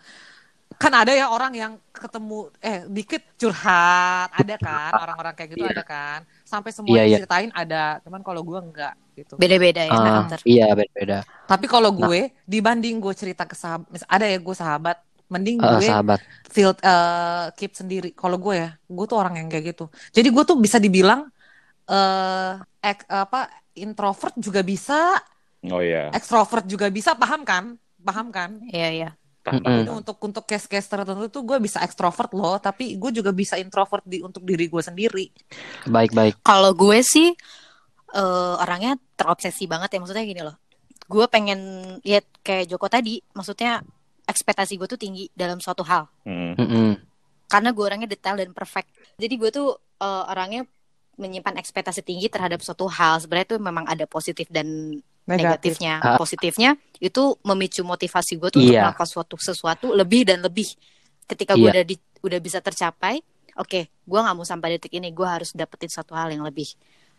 kan 0.75 0.91
ada 0.91 1.11
ya 1.11 1.27
orang 1.27 1.53
yang 1.53 1.73
ketemu 1.89 2.51
eh 2.59 2.83
dikit 2.85 3.23
curhat 3.35 4.27
ada 4.29 4.55
kan 4.57 4.91
orang-orang 4.97 5.31
kayak 5.31 5.49
gitu 5.55 5.63
Iya. 5.63 5.71
ada 5.71 5.83
kan 5.83 6.19
sampai 6.43 6.71
semua 6.71 6.91
Iya, 6.91 7.03
iya. 7.05 7.17
diceritain 7.19 7.51
ada 7.51 7.83
cuman 8.03 8.19
kalau 8.19 8.41
gue 8.41 8.59
enggak 8.59 8.93
gitu 9.13 9.33
Beda-beda 9.35 9.81
ya 9.81 9.91
Ah, 9.91 10.03
karakter. 10.25 10.39
iya 10.43 10.67
beda-beda. 10.71 11.23
tapi 11.45 11.65
kalau 11.65 11.91
Nah. 11.91 11.99
gue 12.03 12.19
dibanding 12.43 12.99
gue 12.99 13.13
cerita 13.13 13.43
ke 13.43 13.55
sahabat 13.55 13.87
ada 14.03 14.25
ya 14.25 14.35
gue 14.35 14.55
sahabat 14.55 14.97
mending 15.25 15.57
gue 15.57 15.79
sahabat. 15.81 16.19
field 16.47 16.77
eh, 16.81 17.45
keep 17.53 17.73
sendiri. 17.73 18.11
Kalau 18.11 18.37
gue 18.37 18.55
ya, 18.55 18.69
gue 18.77 19.05
tuh 19.05 19.17
orang 19.17 19.35
yang 19.35 19.47
kayak 19.47 19.73
gitu. 19.73 19.85
Jadi 20.11 20.27
gue 20.29 20.43
tuh 20.43 20.53
bisa 20.55 20.77
dibilang 20.77 21.25
eh 21.85 22.51
ek- 22.81 23.07
apa 23.07 23.47
introvert 23.73 24.33
juga 24.37 24.61
bisa, 24.61 25.17
Oh 25.71 25.81
iya. 25.81 26.09
extrovert 26.13 26.65
juga 26.65 26.89
bisa, 26.89 27.13
paham 27.15 27.41
kan? 27.45 27.79
Paham 28.01 28.29
kan? 28.29 28.61
Iya, 28.69 28.89
iya. 28.91 29.09
Paham, 29.45 29.61
Mm-mm. 29.61 29.77
Jadi 29.85 29.91
untuk 29.93 30.17
untuk 30.25 30.43
case-case 30.49 30.89
tertentu 30.89 31.29
tuh 31.29 31.45
gue 31.45 31.57
bisa 31.61 31.81
extrovert 31.85 32.33
loh, 32.33 32.57
tapi 32.57 32.97
gue 32.97 33.11
juga 33.13 33.29
bisa 33.29 33.55
introvert 33.61 34.01
di 34.05 34.21
untuk 34.21 34.41
diri 34.41 34.65
gue 34.65 34.81
sendiri. 34.81 35.29
Baik-baik. 35.85 36.41
Kalau 36.41 36.73
gue 36.73 36.99
sih 37.05 37.29
eh, 38.13 38.53
orangnya 38.57 38.97
terobsesi 39.13 39.69
banget 39.69 39.93
ya 39.93 39.99
maksudnya 40.01 40.25
gini 40.25 40.41
loh. 40.41 40.57
Gue 41.05 41.29
pengen 41.29 41.59
ya 42.01 42.21
kayak 42.41 42.65
Joko 42.73 42.89
tadi, 42.89 43.21
maksudnya 43.37 43.85
ekspektasi 44.25 44.81
gue 44.81 44.89
tuh 44.89 44.97
tinggi 44.97 45.29
dalam 45.37 45.61
suatu 45.61 45.85
hal 45.85 46.09
Mm. 46.25 46.57
Mm-mm. 46.57 46.89
karena 47.45 47.69
gue 47.69 47.83
orangnya 47.85 48.09
detail 48.09 48.41
dan 48.41 48.49
perfect 48.57 48.89
jadi 49.21 49.33
gue 49.37 49.49
tuh 49.53 49.77
eh, 50.01 50.23
orangnya 50.33 50.65
menyimpan 51.15 51.55
ekspektasi 51.55 52.01
tinggi 52.01 52.27
terhadap 52.27 52.59
suatu 52.59 52.85
hal 52.85 53.17
sebenarnya 53.17 53.47
itu 53.49 53.57
memang 53.57 53.85
ada 53.85 54.03
positif 54.05 54.47
dan 54.47 54.67
Negatif. 55.25 55.73
negatifnya 55.73 55.93
Ah. 55.97 56.15
positifnya 56.15 56.69
itu 56.99 57.23
memicu 57.41 57.81
motivasi 57.81 58.35
gue 58.35 58.49
tuh 58.49 58.59
untuk 58.59 58.71
Iya. 58.71 58.85
melakukan 58.85 59.09
suatu 59.09 59.35
sesuatu 59.35 59.89
lebih 59.91 60.21
dan 60.23 60.39
lebih 60.39 60.69
ketika 61.25 61.53
gue 61.53 61.65
Iya. 61.65 61.73
udah 61.73 61.83
di, 61.83 61.95
udah 62.21 62.39
bisa 62.39 62.59
tercapai 62.59 63.19
oke 63.55 63.79
gue 63.87 64.19
nggak 64.21 64.35
mau 64.35 64.43
sampai 64.43 64.75
detik 64.75 64.93
ini 64.93 65.09
gue 65.09 65.25
harus 65.25 65.49
dapetin 65.51 65.89
satu 65.89 66.13
hal 66.13 66.29
yang 66.29 66.43
lebih 66.43 66.69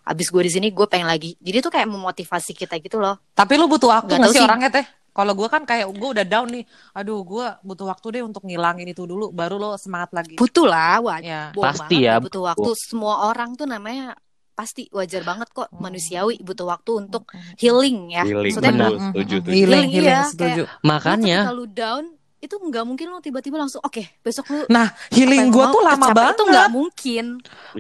abis 0.05 0.31
gue 0.31 0.39
di 0.39 0.53
sini 0.53 0.67
gue 0.71 0.87
pengen 0.87 1.05
lagi 1.05 1.35
jadi 1.37 1.59
tuh 1.59 1.73
kayak 1.73 1.89
memotivasi 1.89 2.55
kita 2.55 2.79
gitu 2.79 2.97
loh 2.97 3.19
Tapi 3.33 3.53
lu 3.55 3.67
butuh 3.67 3.91
waktu 3.91 4.15
Nggak 4.15 4.31
sih. 4.31 4.39
orangnya 4.41 4.71
teh? 4.71 4.87
Kalau 5.17 5.33
gue 5.33 5.49
kan 5.49 5.63
kayak 5.63 5.89
gue 5.89 6.09
udah 6.13 6.23
down 6.23 6.49
nih, 6.51 6.65
aduh 6.93 7.21
gue 7.23 7.47
butuh 7.63 7.87
waktu 7.87 8.07
deh 8.11 8.23
untuk 8.23 8.45
ngilangin 8.45 8.85
itu 8.87 9.03
dulu, 9.03 9.33
baru 9.33 9.57
lo 9.57 9.71
semangat 9.75 10.13
lagi. 10.13 10.37
butuh 10.37 10.67
lah 10.67 11.01
wah 11.01 11.19
Ya. 11.19 11.51
Pasti 11.51 12.05
ya, 12.05 12.21
butuh 12.21 12.45
waktu 12.45 12.71
semua 12.77 13.25
orang 13.27 13.57
tuh 13.57 13.65
namanya 13.65 14.13
pasti 14.53 14.89
wajar 14.91 15.21
banget 15.23 15.49
kok 15.51 15.69
Hmm. 15.69 15.81
manusiawi 15.83 16.37
butuh 16.39 16.65
waktu 16.67 16.91
untuk 16.99 17.29
healing 17.57 18.09
ya 18.11 18.25
Healing, 18.25 18.45
maksudnya 18.51 18.73
Benar. 18.75 18.91
setuju, 19.03 19.35
setuju. 19.35 19.51
Healing, 19.51 19.87
Healing, 19.87 20.07
iya, 20.07 20.21
setuju. 20.27 20.63
Ketika 20.65 20.81
Makanya 20.83 21.39
lu 21.51 21.65
down 21.67 22.05
itu 22.39 22.55
nggak 22.55 22.85
mungkin 22.85 23.07
lo 23.11 23.19
tiba-tiba 23.19 23.57
langsung 23.59 23.81
oke 23.83 24.01
besok 24.19 24.45
lu 24.47 24.65
Nah, 24.69 24.93
healing 25.11 25.49
gue 25.51 25.65
tuh 25.67 25.83
lama 25.83 25.97
tercapai." 26.03 26.15
banget. 26.15 26.33
itu 26.33 26.45
nggak 26.47 26.69
mungkin 26.71 27.25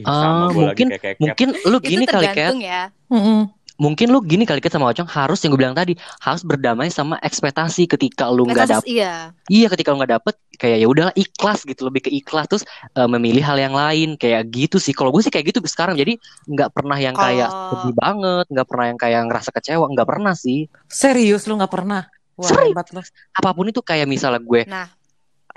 gua 0.02 0.28
mungkin- 0.50 0.88
lagi 0.88 0.98
kayak 0.98 1.16
mungkin 1.18 1.48
lu 1.62 1.76
gini 1.78 2.04
kali 2.04 2.26
tergantung 2.26 2.60
ya 2.62 2.82
Mm-mm. 3.06 3.40
Mungkin 3.76 4.08
lu 4.08 4.24
gini 4.24 4.48
kali 4.48 4.64
Kat 4.64 4.72
sama 4.72 4.88
Ocong 4.88 5.04
harus 5.04 5.38
yang 5.44 5.52
gue 5.52 5.60
bilang 5.60 5.76
tadi 5.76 5.92
harus 6.24 6.40
berdamai 6.40 6.88
sama 6.88 7.20
ekspektasi 7.20 7.84
ketika 7.84 8.28
lu 8.32 8.48
nggak 8.48 8.72
dapet 8.72 8.88
iya 8.88 9.36
iya 9.52 9.66
ketika 9.68 9.92
lu 9.92 10.00
nggak 10.00 10.16
dapet 10.16 10.34
kayak 10.56 10.80
ya 10.80 10.86
udahlah 10.88 11.14
ikhlas 11.14 11.68
gitu 11.68 11.84
lebih 11.84 12.08
ke 12.08 12.10
ikhlas 12.10 12.48
terus 12.48 12.64
eh, 12.96 13.08
memilih 13.08 13.44
hal 13.44 13.60
yang 13.60 13.76
lain 13.76 14.16
kayak 14.16 14.48
gitu 14.48 14.80
sih 14.80 14.96
kalau 14.96 15.12
gue 15.12 15.20
sih 15.20 15.28
kayak 15.28 15.52
gitu 15.52 15.60
sekarang 15.68 15.92
jadi 15.92 16.16
nggak 16.48 16.72
pernah 16.72 16.96
yang 16.96 17.12
kayak 17.12 17.52
sedih 17.52 17.94
banget 17.94 18.44
nggak 18.48 18.66
pernah 18.66 18.86
yang 18.88 18.98
kayak 18.98 19.20
ngerasa 19.28 19.50
kecewa 19.52 19.84
nggak 19.92 20.08
pernah 20.08 20.32
sih 20.32 20.72
Serius 20.88 21.44
lu 21.44 21.60
nggak 21.60 21.72
pernah? 21.72 22.08
Wah, 22.36 22.48
Serius. 22.48 22.72
hebat 22.72 22.86
lu. 22.92 23.00
apa 23.36 23.50
pun 23.52 23.64
itu 23.68 23.80
kayak 23.84 24.08
misalnya 24.08 24.40
gue 24.40 24.64
nah 24.64 24.88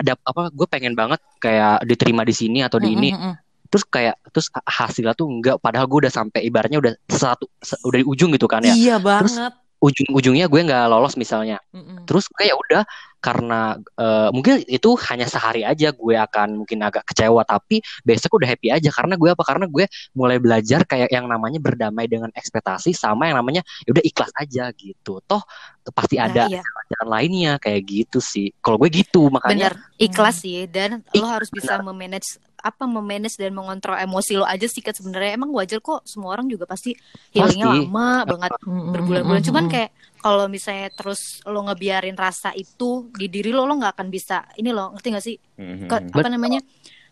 ada 0.00 0.16
apa 0.16 0.48
gue 0.48 0.66
pengen 0.68 0.96
banget 0.96 1.20
kayak 1.36 1.84
diterima 1.84 2.24
di 2.24 2.32
sini 2.32 2.64
atau 2.64 2.80
di 2.80 2.96
ini 2.96 3.12
Mm-mm, 3.12 3.36
mm-mm. 3.36 3.49
Terus 3.70 3.86
kayak 3.86 4.18
terus 4.34 4.50
hasilnya 4.66 5.14
tuh 5.14 5.30
enggak 5.30 5.56
padahal 5.62 5.86
gue 5.86 6.06
udah 6.06 6.12
sampai 6.12 6.42
ibaratnya 6.42 6.82
udah 6.82 6.92
satu 7.06 7.46
se- 7.62 7.78
udah 7.86 8.02
di 8.02 8.06
ujung 8.06 8.34
gitu 8.34 8.50
kan 8.50 8.66
ya. 8.66 8.74
Iya 8.74 8.96
banget. 8.98 9.54
ujung-ujungnya 9.80 10.44
gue 10.44 10.60
nggak 10.60 10.92
lolos 10.92 11.16
misalnya. 11.16 11.56
Mm-mm. 11.72 12.04
terus 12.04 12.28
kayak 12.36 12.52
udah 12.52 12.84
karena 13.20 13.76
eh, 14.00 14.28
mungkin 14.32 14.64
itu 14.64 14.96
hanya 15.12 15.28
sehari 15.28 15.60
aja 15.60 15.92
gue 15.92 16.16
akan 16.16 16.64
mungkin 16.64 16.80
agak 16.80 17.04
kecewa 17.12 17.44
tapi 17.44 17.84
besok 18.00 18.40
udah 18.40 18.48
happy 18.48 18.72
aja. 18.72 18.88
Karena 18.88 19.14
gue 19.20 19.28
apa? 19.28 19.44
Karena 19.44 19.68
gue 19.68 19.84
mulai 20.16 20.40
belajar 20.40 20.88
kayak 20.88 21.12
yang 21.12 21.28
namanya 21.28 21.60
berdamai 21.60 22.08
dengan 22.08 22.32
ekspektasi 22.32 22.96
sama 22.96 23.28
yang 23.28 23.36
namanya 23.40 23.60
ya 23.84 23.92
udah 23.92 24.04
ikhlas 24.04 24.32
aja 24.40 24.72
gitu. 24.72 25.20
Toh 25.24 25.44
pasti 25.92 26.16
nah, 26.16 26.32
ada 26.32 26.44
iya. 26.48 26.64
jalan 26.64 27.08
lainnya 27.08 27.52
kayak 27.60 27.80
gitu 27.84 28.18
sih. 28.24 28.56
Kalau 28.64 28.80
gue 28.80 28.88
gitu 28.88 29.28
makanya 29.28 29.72
bener 29.72 29.74
ikhlas 30.00 30.40
sih. 30.40 30.64
Dan 30.64 31.04
lo 31.12 31.28
harus 31.28 31.52
bisa 31.52 31.76
memanage 31.84 32.40
apa 32.60 32.84
memanage 32.84 33.36
dan 33.36 33.52
mengontrol 33.52 33.96
emosi 33.96 34.36
lo 34.36 34.44
aja 34.44 34.64
sih 34.64 34.80
kan 34.80 34.92
sebenarnya. 34.92 35.34
Emang 35.34 35.50
wajar 35.50 35.80
kok 35.80 36.04
semua 36.04 36.36
orang 36.36 36.46
juga 36.46 36.64
pasti 36.64 36.92
healingnya 37.32 37.66
Pasti. 37.66 37.80
lama 37.88 38.08
banget 38.28 38.50
berbulan-bulan. 38.64 39.42
Cuman 39.42 39.64
kayak 39.66 39.90
kalau 40.20 40.46
misalnya 40.46 40.92
terus 40.92 41.40
lo 41.44 41.64
ngebiarin 41.64 42.14
rasa 42.14 42.52
itu 42.52 43.08
di 43.12 43.26
diri 43.26 43.50
lo 43.50 43.64
lo 43.64 43.74
nggak 43.74 43.96
akan 43.96 44.08
bisa 44.08 44.44
ini 44.54 44.68
lo 44.70 44.92
ngerti 44.92 45.06
gak 45.10 45.24
sih? 45.24 45.36
Mhm. 45.56 45.88
Ke- 45.88 46.06
apa 46.12 46.28
namanya 46.28 46.60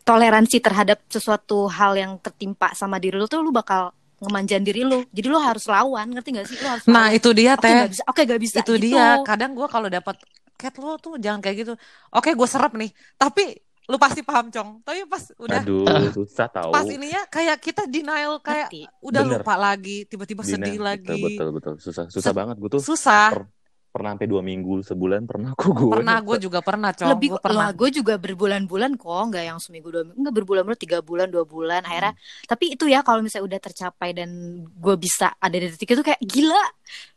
toleransi 0.05 0.61
terhadap 0.61 1.05
sesuatu 1.09 1.69
hal 1.69 1.93
yang 1.97 2.17
tertimpa 2.21 2.73
sama 2.73 2.97
diri 2.97 3.17
lo 3.17 3.29
tuh 3.29 3.45
lo 3.45 3.53
bakal 3.53 3.93
ngemanjain 4.19 4.65
diri 4.65 4.83
lo. 4.83 5.05
Jadi 5.13 5.29
lo 5.29 5.39
harus 5.39 5.65
lawan 5.69 6.11
ngerti 6.11 6.29
gak 6.35 6.49
sih? 6.49 6.57
Lo 6.59 6.69
harus 6.75 6.85
Nah, 6.89 7.09
lawan. 7.09 7.17
itu 7.17 7.29
dia 7.37 7.55
oke 7.55 7.63
teh. 7.63 7.77
gak 7.77 7.91
bisa 7.93 8.03
oke 8.09 8.21
gak 8.25 8.41
bisa. 8.41 8.59
Itu 8.61 8.73
gitu. 8.77 8.85
dia. 8.93 9.21
Kadang 9.23 9.53
gue 9.55 9.69
kalau 9.69 9.89
dapat 9.89 10.17
cat 10.59 10.75
lo 10.77 10.99
tuh 10.99 11.17
jangan 11.17 11.39
kayak 11.39 11.57
gitu. 11.63 11.73
Oke 12.11 12.35
gue 12.35 12.49
serap 12.49 12.75
nih. 12.75 12.91
Tapi 13.15 13.68
lu 13.89 13.97
pasti 13.97 14.21
paham 14.21 14.47
cong 14.49 14.71
tapi 14.83 15.03
pas 15.05 15.33
udah 15.35 15.61
Aduh, 15.61 15.89
susah 16.19 16.47
tahu. 16.47 16.71
pas 16.71 16.85
ininya 16.85 17.25
kayak 17.27 17.57
kita 17.57 17.83
denial 17.85 18.37
kayak 18.39 18.69
Ngerti. 18.69 18.83
udah 19.01 19.23
Bener. 19.23 19.41
lupa 19.41 19.55
lagi 19.57 20.05
tiba-tiba 20.05 20.43
sedih 20.43 20.77
betul, 20.77 20.85
lagi 20.85 21.21
Betul, 21.25 21.49
betul, 21.51 21.75
susah, 21.79 22.05
susah 22.07 22.31
Se- 22.31 22.37
banget. 22.37 22.57
Gue 22.57 22.69
tuh 22.71 22.85
susah 22.85 23.33
per- 23.33 23.49
pernah 23.89 24.13
sampai 24.13 24.29
dua 24.29 24.43
minggu, 24.43 24.85
sebulan 24.85 25.25
pernah 25.25 25.51
kok 25.55 25.73
gue. 25.73 25.89
pernah 25.91 26.21
gue 26.21 26.37
juga 26.39 26.61
pernah 26.61 26.93
cong 26.93 27.09
lebih 27.09 27.29
gue 27.31 27.41
pernah 27.41 27.73
gue 27.73 27.89
juga 27.91 28.15
berbulan-bulan 28.15 28.93
kok 28.95 29.09
nggak 29.27 29.45
yang 29.47 29.59
seminggu 29.59 29.89
dua 29.89 30.03
minggu 30.05 30.21
nggak 30.21 30.35
berbulan-bulan 30.37 30.79
tiga 30.79 30.99
bulan 31.01 31.27
dua 31.27 31.43
bulan 31.43 31.81
akhirnya 31.83 32.13
tapi 32.45 32.77
itu 32.77 32.85
ya 32.85 33.01
kalau 33.01 33.21
misalnya 33.21 33.49
udah 33.49 33.61
tercapai 33.63 34.13
dan 34.13 34.29
gue 34.63 34.95
bisa 34.97 35.33
ada 35.35 35.57
di 35.57 35.73
titik 35.73 35.97
itu 35.97 36.05
kayak 36.05 36.21
gila 36.21 36.63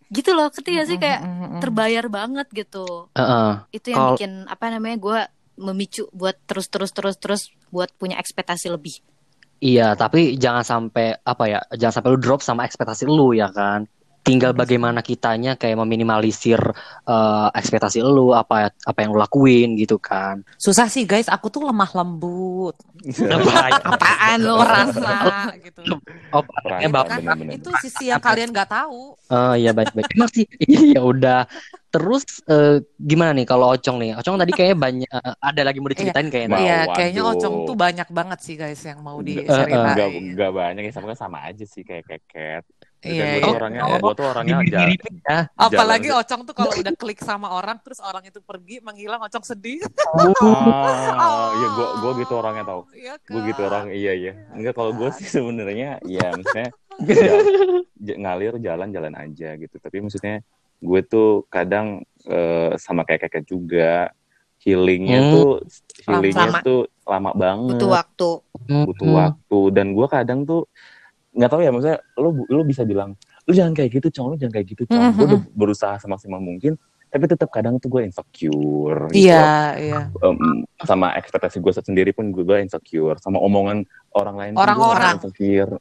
gitu 0.09 0.31
loh 0.31 0.47
ketika 0.49 0.81
sih 0.83 0.95
kayak 0.95 1.19
Mm, 1.19 1.27
mm, 1.29 1.47
mm. 1.49 1.59
terbayar 1.59 2.05
banget 2.07 2.47
gitu 2.49 3.11
Heeh. 3.11 3.51
itu 3.69 3.87
yang 3.87 3.99
Kalau- 4.01 4.15
bikin 4.15 4.31
apa 4.45 4.65
namanya 4.69 4.97
gue 4.97 5.19
memicu 5.61 6.09
buat 6.11 6.35
terus 6.49 6.67
terus 6.67 6.91
terus 6.91 7.15
terus 7.21 7.41
buat 7.69 7.93
punya 7.95 8.17
ekspektasi 8.17 8.73
lebih 8.73 8.99
Iya, 9.61 9.93
tapi 9.93 10.41
jangan 10.41 10.65
sampai 10.65 11.21
apa 11.21 11.43
ya, 11.45 11.61
jangan 11.77 12.01
sampai 12.01 12.09
lu 12.17 12.19
drop 12.19 12.41
sama 12.41 12.65
ekspektasi 12.65 13.05
lu 13.05 13.37
ya 13.37 13.53
kan. 13.53 13.85
Tinggal 14.21 14.53
bagaimana 14.53 15.01
kitanya 15.01 15.57
kayak 15.57 15.81
meminimalisir 15.81 16.61
eh, 17.03 17.47
ekspektasi 17.51 17.99
lu 17.99 18.31
apa 18.31 18.69
apa 18.69 18.99
yang 19.01 19.11
lu 19.11 19.19
lakuin 19.19 19.73
gitu 19.75 19.97
kan. 19.97 20.45
susah 20.55 20.85
sih 20.85 21.03
guys 21.03 21.25
aku 21.25 21.49
tuh 21.49 21.65
lemah 21.65 21.89
lembut 21.91 22.77
apaan 23.83 24.37
lo 24.39 24.61
merasa 24.61 25.49
gitu 25.57 25.81
Oh, 26.31 26.39
Perasaan, 26.45 26.79
ya, 26.79 26.87
Bapak. 26.87 27.09
kan 27.11 27.19
bener-bener. 27.19 27.53
itu 27.59 27.69
sisi 27.81 28.07
yang 28.07 28.23
kalian 28.23 28.55
nggak 28.55 28.69
tahu 28.69 29.19
Oh 29.27 29.53
iya 29.55 29.71
baik-baik. 29.71 30.11
Emang 30.11 30.31
sih. 30.31 30.45
Iya 30.91 31.01
udah. 31.01 31.47
Terus 31.87 32.23
eh, 32.45 32.83
gimana 32.95 33.31
nih 33.31 33.43
kalau 33.43 33.71
Ocong 33.71 33.99
nih? 33.99 34.15
Ocong 34.15 34.35
tadi 34.35 34.51
kayaknya 34.51 34.77
banyak 34.77 35.09
eh, 35.09 35.33
ada 35.39 35.61
lagi 35.63 35.77
mau 35.79 35.87
diceritain 35.87 36.27
kayaknya. 36.27 36.57
Iya, 36.59 36.79
kayaknya 36.91 37.21
waduh. 37.23 37.35
Ocong 37.39 37.55
tuh 37.63 37.75
banyak 37.75 38.07
banget 38.11 38.39
sih 38.43 38.55
guys 38.55 38.79
yang 38.83 38.99
mau 38.99 39.19
diceritain. 39.19 39.71
Enggak, 39.71 40.09
enggak 40.13 40.51
banyak 40.51 40.83
ya, 40.83 40.91
sama 40.91 41.15
sama 41.15 41.39
aja 41.47 41.63
sih 41.63 41.83
kayak 41.83 42.07
keket. 42.07 42.63
Iya, 43.01 43.23
gue 43.33 43.41
tuh 43.41 43.49
iya. 43.49 43.57
orangnya, 43.57 43.81
Oh, 43.83 43.97
gue 43.99 44.13
tuh 44.13 44.25
orangnya 44.27 44.55
aja. 44.57 44.79
Ya. 45.23 45.39
Apalagi 45.55 46.07
jalan- 46.07 46.21
Ocong 46.21 46.41
tuh 46.43 46.53
kalau 46.53 46.69
udah 46.71 46.93
klik 46.93 47.17
sama 47.19 47.49
orang 47.49 47.77
terus 47.79 47.97
orang 47.99 48.21
itu 48.21 48.37
pergi 48.39 48.77
menghilang 48.79 49.17
Ocong 49.19 49.41
sedih. 49.43 49.81
Ah, 50.37 51.49
iya 51.57 51.67
gue 51.71 51.87
gue 51.97 52.11
gitu 52.19 52.33
orangnya 52.35 52.63
tau. 52.63 52.85
Iya 52.91 53.17
Gue 53.23 53.41
gitu 53.43 53.61
orang, 53.63 53.89
iya 53.89 54.13
iya. 54.13 54.33
Enggak 54.51 54.73
kalau 54.75 54.93
gue 54.93 55.09
sih 55.11 55.25
sebenarnya, 55.27 55.97
ya 56.03 56.29
maksudnya 56.31 56.69
jal- 57.09 57.45
j- 57.95 58.17
ngalir 58.17 58.53
jalan-jalan 58.59 59.13
aja 59.15 59.49
gitu. 59.55 59.75
Tapi 59.75 59.97
maksudnya 59.99 60.45
gue 60.77 61.01
tuh 61.03 61.29
kadang 61.47 62.01
eh, 62.23 62.71
sama 62.77 63.01
kayak 63.01 63.25
kakek 63.25 63.45
juga 63.47 64.13
healingnya 64.59 65.19
Hmm. 65.19 65.31
tuh 65.31 65.49
healingnya 66.05 66.47
Lama. 66.47 66.59
tuh 66.61 66.79
lama 67.03 67.31
banget. 67.33 67.75
butuh 67.75 67.89
waktu 67.91 68.29
butuh 68.85 69.07
Hmm. 69.07 69.17
waktu 69.17 69.59
dan 69.71 69.87
gue 69.91 70.07
kadang 70.07 70.39
tuh 70.43 70.69
nggak 71.31 71.49
tahu 71.49 71.61
ya 71.61 71.71
maksudnya 71.71 71.99
lo 72.15 72.29
lo 72.45 72.61
bisa 72.61 72.83
bilang 72.83 73.15
lu 73.43 73.51
jangan 73.51 73.71
kayak 73.71 73.89
gitu 73.93 74.07
cong 74.11 74.27
lu 74.31 74.37
jangan 74.37 74.53
kayak 74.53 74.67
gitu 74.69 74.83
cong 74.85 75.01
Mhm. 75.01 75.15
gue 75.15 75.25
udah 75.27 75.41
berusaha 75.53 75.95
semaksimal 75.97 76.39
mungkin 76.39 76.75
tapi 77.07 77.27
tetap 77.27 77.51
kadang 77.51 77.75
tuh 77.75 77.91
gue 77.91 78.07
insecure 78.07 79.11
gitu. 79.11 79.27
Iya, 79.27 79.75
iya. 79.75 79.99
Em, 80.15 80.63
sama 80.79 81.11
ekspektasi 81.13 81.59
gue 81.59 81.73
sendiri 81.73 82.11
pun 82.11 82.31
gue, 82.31 82.39
gue 82.41 82.63
insecure 82.63 83.19
sama 83.19 83.35
omongan 83.37 83.83
orang 84.13 84.35
lain 84.37 84.53
Orang-orang. 84.55 85.19
insecure 85.19 85.75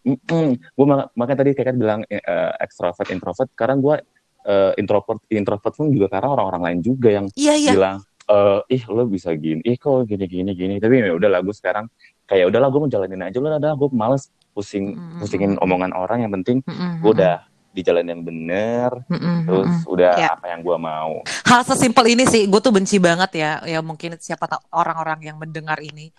gue 0.50 0.86
makanya 1.14 1.38
tadi 1.38 1.50
kayak 1.52 1.68
kan 1.68 1.76
bilang 1.76 2.00
eh, 2.04 2.18
extrovert 2.58 3.06
introvert 3.08 3.46
sekarang 3.48 3.78
gue 3.78 4.02
eh, 4.42 4.72
introvert 4.74 5.22
introvert 5.28 5.70
pun 5.72 5.90
juga 5.90 6.10
karena 6.10 6.28
orang-orang 6.30 6.62
lain 6.64 6.78
juga 6.80 7.08
yang 7.12 7.26
Iya, 7.32 7.54
iya. 7.56 7.72
bilang 7.74 7.96
eh 8.26 8.60
ih 8.70 8.82
lo 8.86 9.06
bisa 9.06 9.34
gini 9.34 9.58
ih 9.60 9.74
kok 9.74 10.06
gini 10.06 10.26
gini 10.26 10.50
gini 10.52 10.74
tapi 10.78 10.98
ya 10.98 11.10
udah 11.10 11.42
gue 11.42 11.50
sekarang 11.50 11.90
kayak 12.24 12.46
udahlah 12.46 12.70
gue 12.70 12.80
mau 12.80 12.86
jalanin 12.88 13.22
aja 13.22 13.36
lo 13.36 13.50
udah 13.50 13.74
gue 13.74 13.88
males 13.92 14.30
pusing 14.50 14.92
Mm-mm. 14.92 15.18
pusingin 15.18 15.52
omongan 15.56 15.90
orang 15.90 16.22
yang 16.22 16.32
penting 16.34 16.60
Mm-mm, 16.62 17.00
gue 17.00 17.12
udah 17.12 17.36
di 17.70 17.80
jalan 17.80 18.02
yang 18.02 18.20
bener 18.20 18.90
mm-mm, 19.06 19.46
terus 19.46 19.70
udah 19.86 20.12
Ya. 20.18 20.28
apa 20.34 20.50
yang 20.50 20.60
gue 20.60 20.74
mau 20.74 21.22
Hal 21.46 21.62
sesimpel 21.62 22.06
ini 22.08 22.24
sih, 22.24 22.46
gue 22.46 22.58
tuh 22.58 22.70
benci 22.70 22.98
banget 22.98 23.30
ya. 23.34 23.52
Ya 23.62 23.78
mungkin 23.78 24.14
siapa 24.18 24.46
tahu 24.46 24.62
orang-orang 24.70 25.18
yang 25.24 25.36
mendengar 25.36 25.78
ini. 25.78 26.10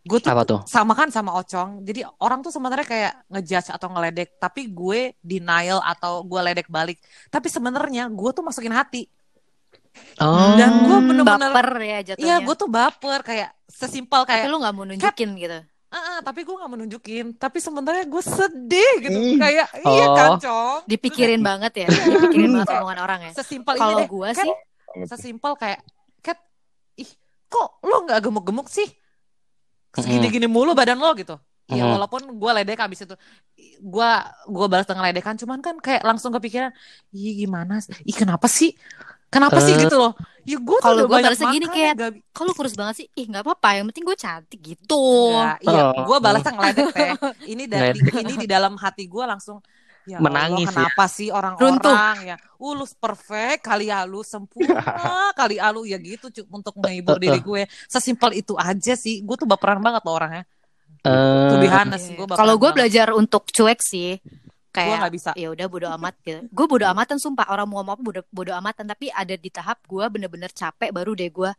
Gue 0.00 0.20
tuh 0.20 0.28
Apa 0.28 0.44
tuh? 0.44 0.60
sama 0.64 0.92
kan 0.92 1.08
sama 1.08 1.32
Ocong. 1.40 1.80
Jadi 1.80 2.04
orang 2.20 2.40
tuh 2.40 2.52
sebenarnya 2.52 2.84
kayak 2.84 3.12
ngejudge 3.28 3.72
atau 3.72 3.88
ngeledek, 3.88 4.36
tapi 4.36 4.68
gue 4.68 5.16
denial 5.20 5.80
atau 5.80 6.20
gue 6.20 6.36
ledek 6.36 6.68
balik. 6.68 7.00
Tapi 7.28 7.48
sebenarnya 7.48 8.08
gue 8.08 8.30
tuh 8.32 8.44
masukin 8.44 8.72
hati. 8.72 9.08
Oh. 10.20 10.52
Dan 10.56 10.84
gue 10.84 10.98
bener-bener 11.00 11.48
baper 11.48 11.68
ya 11.80 11.98
jatuhnya 12.02 12.26
Iya, 12.26 12.36
gue 12.42 12.54
tuh 12.54 12.68
baper 12.68 13.20
kayak 13.22 13.50
sesimpel 13.64 14.22
tapi 14.22 14.44
kayak 14.44 14.48
lu 14.48 14.58
nggak 14.58 14.74
mau 14.74 14.84
nunjukin 14.84 15.30
gitu 15.36 15.58
"Ah, 15.94 16.02
ah," 16.10 16.18
tapi 16.20 16.42
gue 16.42 16.50
nggak 16.50 16.66
mau 16.66 16.74
nunjukin. 16.76 17.26
Tapi 17.34 17.58
sebenarnya 17.58 18.04
gue 18.04 18.18
sedih 18.20 18.92
gitu. 19.00 19.14
Ih. 19.16 19.38
Kayak 19.38 19.66
iya 19.80 20.04
Oh. 20.04 20.14
kan, 20.14 20.30
Cong. 20.36 20.78
dipikirin 20.84 21.38
banget 21.40 21.72
ya 21.76 21.88
dipikirin 21.88 22.50
banget 22.52 22.74
omongan 22.74 22.98
orang 23.00 23.20
ya 23.22 23.32
Sesimpel 23.32 23.74
ini 23.74 23.80
kalau 23.80 23.96
deh. 23.96 24.08
gue 24.10 24.28
Kat, 24.28 24.42
sih 24.42 24.52
sesimpel 25.06 25.52
kayak 25.54 25.80
Kat 26.18 26.38
kok 27.46 27.68
lo 27.80 28.02
nggak 28.02 28.18
gemuk-gemuk 28.20 28.66
sih 28.66 28.90
segini-gini 29.94 30.50
mulu 30.50 30.74
badan 30.74 30.98
lo 30.98 31.14
gitu 31.14 31.38
ya 31.64 31.80
Mhm. 31.80 31.92
walaupun 31.94 32.22
gue 32.34 32.50
ledek 32.52 32.76
habis 32.76 33.00
itu 33.00 33.14
gue 33.80 34.10
gue 34.44 34.66
balas 34.66 34.84
dengan 34.84 35.06
ledekan 35.06 35.32
cuman 35.32 35.62
kan 35.62 35.78
kayak 35.78 36.02
langsung 36.02 36.28
kepikiran 36.30 36.74
ih 37.10 37.40
gimana 37.40 37.78
sih? 37.78 37.94
ih 38.02 38.12
kenapa 38.12 38.44
sih 38.44 38.74
kenapa 39.34 39.58
sih 39.58 39.74
Eh, 39.74 39.82
gitu 39.82 39.98
loh? 39.98 40.12
Ya 40.44 40.56
gue 40.56 40.76
tuh 40.76 40.84
kalau 40.84 41.08
banyak 41.08 41.32
balasnya 41.32 41.48
gini, 41.50 41.66
kayak, 41.66 41.94
bi- 41.96 42.20
Kalau 42.30 42.52
kurus 42.52 42.72
banget 42.72 42.94
sih, 42.94 43.06
ih 43.10 43.26
nggak 43.26 43.42
apa-apa. 43.42 43.68
Yang 43.74 43.86
penting 43.90 44.04
gue 44.04 44.16
cantik 44.16 44.60
gitu. 44.62 45.04
Iya 45.58 45.82
Oh. 45.90 46.04
gue 46.04 46.16
balasnya 46.20 46.52
ngeledek 46.52 46.86
teh. 46.90 47.10
Ini 47.52 47.64
dari 47.64 47.96
ini 47.96 48.34
di 48.36 48.46
dalam 48.46 48.76
hati 48.76 49.04
gue 49.04 49.24
langsung 49.24 49.58
ya 50.04 50.20
Menangis 50.20 50.68
Allah, 50.68 50.84
ya. 50.84 50.84
kenapa 50.84 51.04
sih 51.08 51.28
orang-orang 51.32 52.16
ya? 52.28 52.36
Uh 52.60 52.72
lu 52.72 52.84
perfect 52.94 53.64
kali 53.64 53.88
ya 53.88 54.04
lu 54.04 54.20
sempurna 54.20 54.84
kali 55.40 55.56
ya 55.56 55.72
lu 55.72 55.88
ya 55.88 55.96
gitu 55.96 56.28
cu- 56.30 56.48
untuk 56.52 56.76
menghibur 56.76 57.16
diri 57.16 57.40
gue. 57.40 57.64
Sesimpel 57.88 58.36
itu 58.36 58.52
aja 58.54 58.92
sih. 58.94 59.24
Gue 59.24 59.34
tuh 59.34 59.48
baperan 59.48 59.80
banget 59.80 60.04
loh 60.04 60.14
orangnya. 60.14 60.44
Gue 61.04 62.26
Kalau 62.30 62.54
gue 62.56 62.70
belajar 62.70 63.12
untuk 63.12 63.44
cuek 63.46 63.80
sih, 63.80 64.20
gue 64.74 64.82
kayak 64.82 64.98
nggak 65.06 65.14
bisa. 65.14 65.30
ya 65.38 65.48
udah 65.54 65.66
bodo 65.70 65.86
amat 65.94 66.14
gitu. 66.26 66.40
Gue 66.50 66.66
bodo 66.66 66.84
amatan 66.90 67.16
sumpah. 67.22 67.46
Orang 67.46 67.70
mau 67.70 67.78
ngomong 67.80 67.94
apa 67.94 68.02
bodo, 68.02 68.20
bodo 68.34 68.52
amatan 68.52 68.90
tapi 68.90 69.06
ada 69.14 69.38
di 69.38 69.50
tahap 69.54 69.78
gue 69.86 70.02
bener-bener 70.10 70.50
capek 70.50 70.90
baru 70.90 71.14
deh 71.14 71.30
gue 71.30 71.50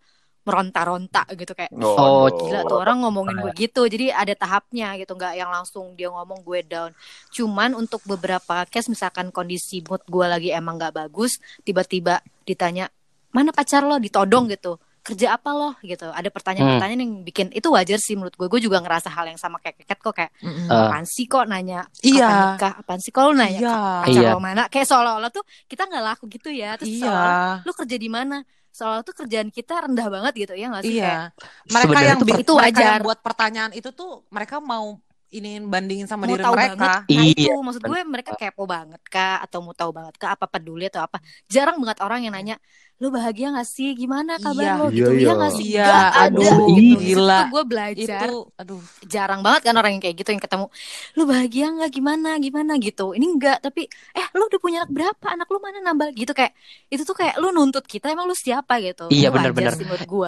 meronta-ronta 0.45 1.25
gitu 1.33 1.57
kayak 1.57 1.73
Oh, 1.73 2.29
gila 2.29 2.61
tuh 2.69 2.77
orang 2.77 3.01
ngomongin 3.01 3.41
gue 3.41 3.51
gitu 3.57 3.89
jadi 3.89 4.13
ada 4.13 4.37
tahapnya 4.37 4.93
gitu 5.01 5.17
nggak 5.17 5.33
yang 5.33 5.49
langsung 5.49 5.97
dia 5.97 6.11
ngomong 6.11 6.45
gue 6.45 6.59
down. 6.67 6.91
Cuman 7.33 7.73
untuk 7.73 8.05
beberapa 8.05 8.67
case 8.69 8.91
misalkan 8.91 9.33
kondisi 9.33 9.81
mood 9.81 10.05
gue 10.05 10.25
lagi 10.29 10.53
emang 10.53 10.77
nggak 10.77 10.93
bagus 10.93 11.41
tiba-tiba 11.65 12.21
ditanya 12.45 12.91
mana 13.33 13.49
pacar 13.49 13.81
lo? 13.81 13.97
Ditodong 13.97 14.51
gitu 14.53 14.77
kerja 15.05 15.37
apa 15.37 15.53
lo 15.53 15.69
gitu. 15.85 16.09
Ada 16.09 16.33
pertanyaan-pertanyaan 16.33 17.01
yang 17.05 17.13
bikin 17.21 17.47
itu 17.53 17.69
wajar 17.69 18.01
sih 18.01 18.17
menurut 18.17 18.33
gue 18.33 18.47
gue 18.49 18.61
juga 18.65 18.81
ngerasa 18.81 19.13
hal 19.13 19.29
yang 19.29 19.37
sama 19.37 19.61
kayak 19.61 19.85
keket 19.85 19.99
kok 20.01 20.13
kayak. 20.17 20.31
Eh, 20.41 20.65
apaan 20.65 21.05
sih 21.05 21.29
kok 21.29 21.45
nanya? 21.45 21.85
Iya. 22.01 22.25
kapan 22.25 22.41
nikah? 22.57 22.73
Apaan 22.81 22.99
sih 23.05 23.13
kalau 23.13 23.31
nanya? 23.37 23.59
Iya. 23.61 23.77
pacar 24.01 24.21
Iya. 24.25 24.31
lo 24.33 24.41
mana? 24.41 24.63
Kayak 24.65 24.87
seolah-olah 24.89 25.29
tuh 25.29 25.45
kita 25.69 25.85
nggak 25.85 26.03
laku 26.03 26.25
gitu 26.33 26.49
ya. 26.49 26.73
Terus 26.81 26.89
iya. 26.89 27.05
seolah 27.05 27.33
lu 27.61 27.71
kerja 27.77 27.97
di 28.01 28.09
mana? 28.09 28.37
Seolah 28.75 28.99
tuh 29.07 29.15
kerjaan 29.15 29.49
kita 29.53 29.87
rendah 29.87 30.07
banget 30.09 30.33
gitu 30.35 30.53
ya 30.57 30.67
nggak 30.73 30.83
sih? 30.83 30.99
Kayak, 30.99 31.31
iya 31.31 31.53
mereka 31.69 31.85
Sebenarnya 31.85 32.09
yang 32.09 32.19
itu 32.19 32.33
itu 32.41 32.53
mereka 32.57 32.65
wajar. 32.81 32.89
yang 32.89 33.05
buat 33.05 33.19
pertanyaan 33.21 33.71
itu 33.77 33.89
tuh 33.93 34.11
mereka 34.33 34.57
mau 34.57 34.97
ini 35.31 35.57
bandingin 35.63 36.05
sama 36.05 36.25
mau 36.25 36.35
diri 36.35 36.43
tahu 36.45 36.53
mereka. 36.53 36.75
banget? 36.77 36.91
Nah 37.09 37.25
Iya, 37.25 37.51
itu 37.51 37.57
maksud 37.59 37.81
gue 37.81 37.99
mereka 38.05 38.31
kepo 38.37 38.63
banget 38.65 39.01
kah 39.07 39.41
atau 39.41 39.59
mau 39.59 39.73
tahu 39.73 39.91
banget 39.91 40.13
kah 40.15 40.33
apa 40.33 40.45
peduli 40.45 40.85
atau 40.87 41.01
apa. 41.03 41.17
Jarang 41.47 41.81
banget 41.81 41.99
orang 42.01 42.21
yang 42.23 42.33
nanya 42.33 42.55
lu 42.95 43.11
bahagia 43.11 43.51
gak 43.51 43.67
sih? 43.67 43.91
Gimana 43.91 44.39
kabar 44.39 44.63
Iya. 44.63 44.79
lo 44.79 44.85
Iya, 44.87 44.95
gitu. 44.95 45.11
Iya. 45.11 45.19
iya 45.19 45.33
gak 45.35 45.51
sih? 45.51 45.65
Iya, 45.75 45.83
Gak 45.83 46.07
ada. 46.15 46.47
aduh, 46.47 46.67
gitu 46.71 46.95
gila. 47.03 47.35
Tuh 47.35 47.47
gue 47.51 47.63
belajar. 47.67 48.19
Itu 48.23 48.37
aduh. 48.55 48.81
jarang 49.03 49.41
banget 49.43 49.61
kan 49.67 49.75
orang 49.75 49.91
yang 49.99 50.03
kayak 50.05 50.15
gitu 50.15 50.29
yang 50.31 50.39
ketemu 50.39 50.65
lu 51.13 51.23
bahagia 51.27 51.65
nggak? 51.75 51.91
Gimana? 51.91 52.29
Gimana? 52.39 52.71
Gitu. 52.79 53.05
Ini 53.11 53.25
enggak 53.27 53.57
tapi 53.59 53.81
eh 54.15 54.27
lu 54.31 54.47
udah 54.47 54.59
punya 54.63 54.77
anak 54.87 54.91
berapa? 54.95 55.25
Anak 55.35 55.47
lu 55.51 55.59
mana? 55.59 55.77
Nambah 55.83 56.07
gitu 56.15 56.31
kayak 56.31 56.55
itu 56.87 57.03
tuh 57.03 57.13
kayak 57.13 57.35
lu 57.37 57.51
nuntut 57.51 57.83
kita 57.83 58.07
emang 58.07 58.25
lu 58.25 58.35
siapa? 58.37 58.79
Gitu. 58.79 59.11
Iya, 59.11 59.27
benar-benar. 59.27 59.75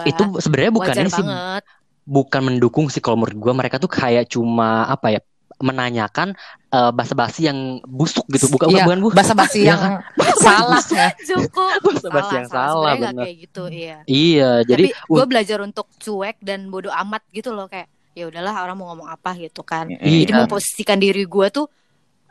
itu 0.04 0.22
sebenarnya 0.44 0.72
bukan 0.76 0.92
sih 0.92 1.08
banget 1.24 1.62
bukan 2.08 2.40
mendukung 2.48 2.88
sih 2.88 3.04
kalau 3.04 3.20
menurut 3.20 3.36
gua. 3.36 3.52
Mereka 3.52 3.76
tuh 3.76 3.92
kayak 3.92 4.32
cuma 4.32 4.88
apa 4.88 5.12
ya 5.12 5.20
menanyakan 5.58 6.38
eh, 6.70 6.90
basa-basi 6.94 7.50
yang 7.50 7.82
busuk 7.84 8.24
gitu. 8.30 8.46
Bukan 8.48 8.70
Iya, 8.70 8.86
bukan 8.86 8.98
bu 9.04 9.08
basa-basi 9.12 9.60
Ya 9.68 9.74
yang 9.76 10.00
salah 10.38 10.80
ya. 10.88 11.08
Joko 11.26 11.66
Basa-basi 11.82 12.32
yang 12.38 12.48
salah, 12.48 12.92
nggak 12.96 13.12
bener. 13.12 13.24
kayak 13.26 13.36
gitu 13.44 13.62
iya. 13.68 13.96
Iya 14.06 14.50
jadi 14.64 14.84
gue 14.94 15.24
belajar 15.28 15.58
untuk 15.60 15.90
cuek 15.98 16.38
dan 16.40 16.70
bodoh 16.72 16.94
amat 16.94 17.26
gitu 17.34 17.50
loh 17.52 17.66
kayak 17.66 17.90
ya 18.14 18.26
udahlah 18.30 18.54
orang 18.66 18.74
mau 18.78 18.90
ngomong 18.94 19.10
apa 19.10 19.34
gitu 19.38 19.62
kan. 19.62 19.90
Iya. 19.90 20.26
jadi 20.26 20.32
memposisikan 20.46 20.98
diri 20.98 21.26
gue 21.26 21.46
tuh 21.50 21.66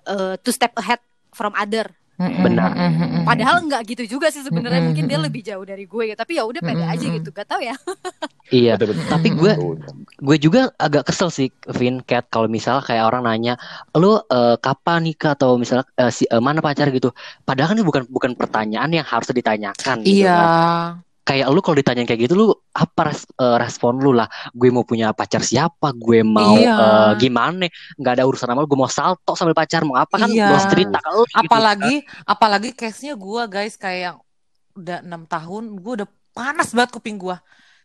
eh, 0.08 0.36
two 0.40 0.56
step 0.56 0.72
ahead 0.80 1.00
from 1.36 1.52
other 1.54 1.92
Benar. 2.18 2.74
padahal 3.30 3.62
nggak 3.70 3.82
gitu 3.94 4.18
juga 4.18 4.34
sih 4.34 4.42
sebenarnya. 4.42 4.82
Mungkin 4.90 5.06
dia 5.06 5.20
lebih 5.22 5.46
jauh 5.46 5.62
dari 5.62 5.86
gue 5.86 6.04
ya. 6.14 6.16
Tapi 6.18 6.42
ya 6.42 6.44
udah 6.50 6.62
pede 6.66 6.86
aja 6.86 7.06
gitu. 7.06 7.30
Gak 7.30 7.48
tau 7.48 7.62
ya. 7.62 7.78
Iya. 8.48 8.80
Betul, 8.80 8.96
betul. 8.96 9.12
tapi 9.12 9.30
gue 9.36 9.54
gue 10.24 10.38
juga 10.40 10.72
agak 10.80 11.12
kesel 11.12 11.28
sih 11.28 11.52
Vin 11.68 12.00
Cat 12.08 12.32
kalau 12.32 12.48
misalnya 12.48 12.80
kayak 12.80 13.04
orang 13.12 13.28
nanya 13.28 13.54
lu 13.92 14.16
eh, 14.18 14.56
kapan 14.64 15.04
nikah? 15.04 15.36
Atau 15.36 15.60
misalnya 15.60 15.84
eh, 16.00 16.08
si 16.16 16.24
eh, 16.24 16.40
mana 16.40 16.64
pacar 16.64 16.88
gitu. 16.96 17.12
Padahal 17.44 17.76
kan 17.76 17.78
ini 17.78 17.84
bukan 17.84 18.04
bukan 18.08 18.32
pertanyaan 18.40 18.88
yang 18.88 19.04
harus 19.04 19.28
ditanyakan 19.36 20.00
gitu 20.08 20.24
iya. 20.24 20.36
kan. 20.40 21.07
Kayak 21.28 21.52
lu 21.52 21.60
kalau 21.60 21.76
ditanyain 21.76 22.08
kayak 22.08 22.24
gitu 22.24 22.34
lu 22.34 22.48
apa 22.72 23.12
res- 23.12 23.28
eh, 23.28 23.58
respon 23.58 24.00
lu 24.00 24.16
lah 24.16 24.24
gue 24.50 24.70
mau 24.70 24.82
punya 24.82 25.12
pacar 25.12 25.44
siapa 25.44 25.92
gue 25.92 26.24
mau 26.24 26.56
Iya. 26.56 26.72
eh, 26.72 27.12
gimana 27.20 27.68
nggak 27.94 28.14
ada 28.14 28.24
urusan 28.24 28.48
sama 28.48 28.64
lu 28.64 28.70
gue 28.70 28.80
mau 28.80 28.88
salto 28.88 29.36
sambil 29.36 29.52
pacar 29.52 29.84
mau 29.84 29.94
apa 29.94 30.16
kan 30.18 30.26
Iya. 30.26 30.48
lu 30.48 30.58
cerita 30.64 30.98
ke 30.98 31.10
lu 31.12 31.24
gitu. 31.24 31.36
apalagi 31.38 31.94
apalagi 32.24 32.70
case-nya 32.72 33.14
gue 33.14 33.42
guys 33.46 33.76
kayak 33.76 34.16
udah 34.74 35.04
enam 35.04 35.26
tahun 35.26 35.76
gue 35.76 35.94
udah 36.00 36.10
panas 36.32 36.72
banget 36.72 36.96
kuping 36.96 37.18
gue 37.18 37.36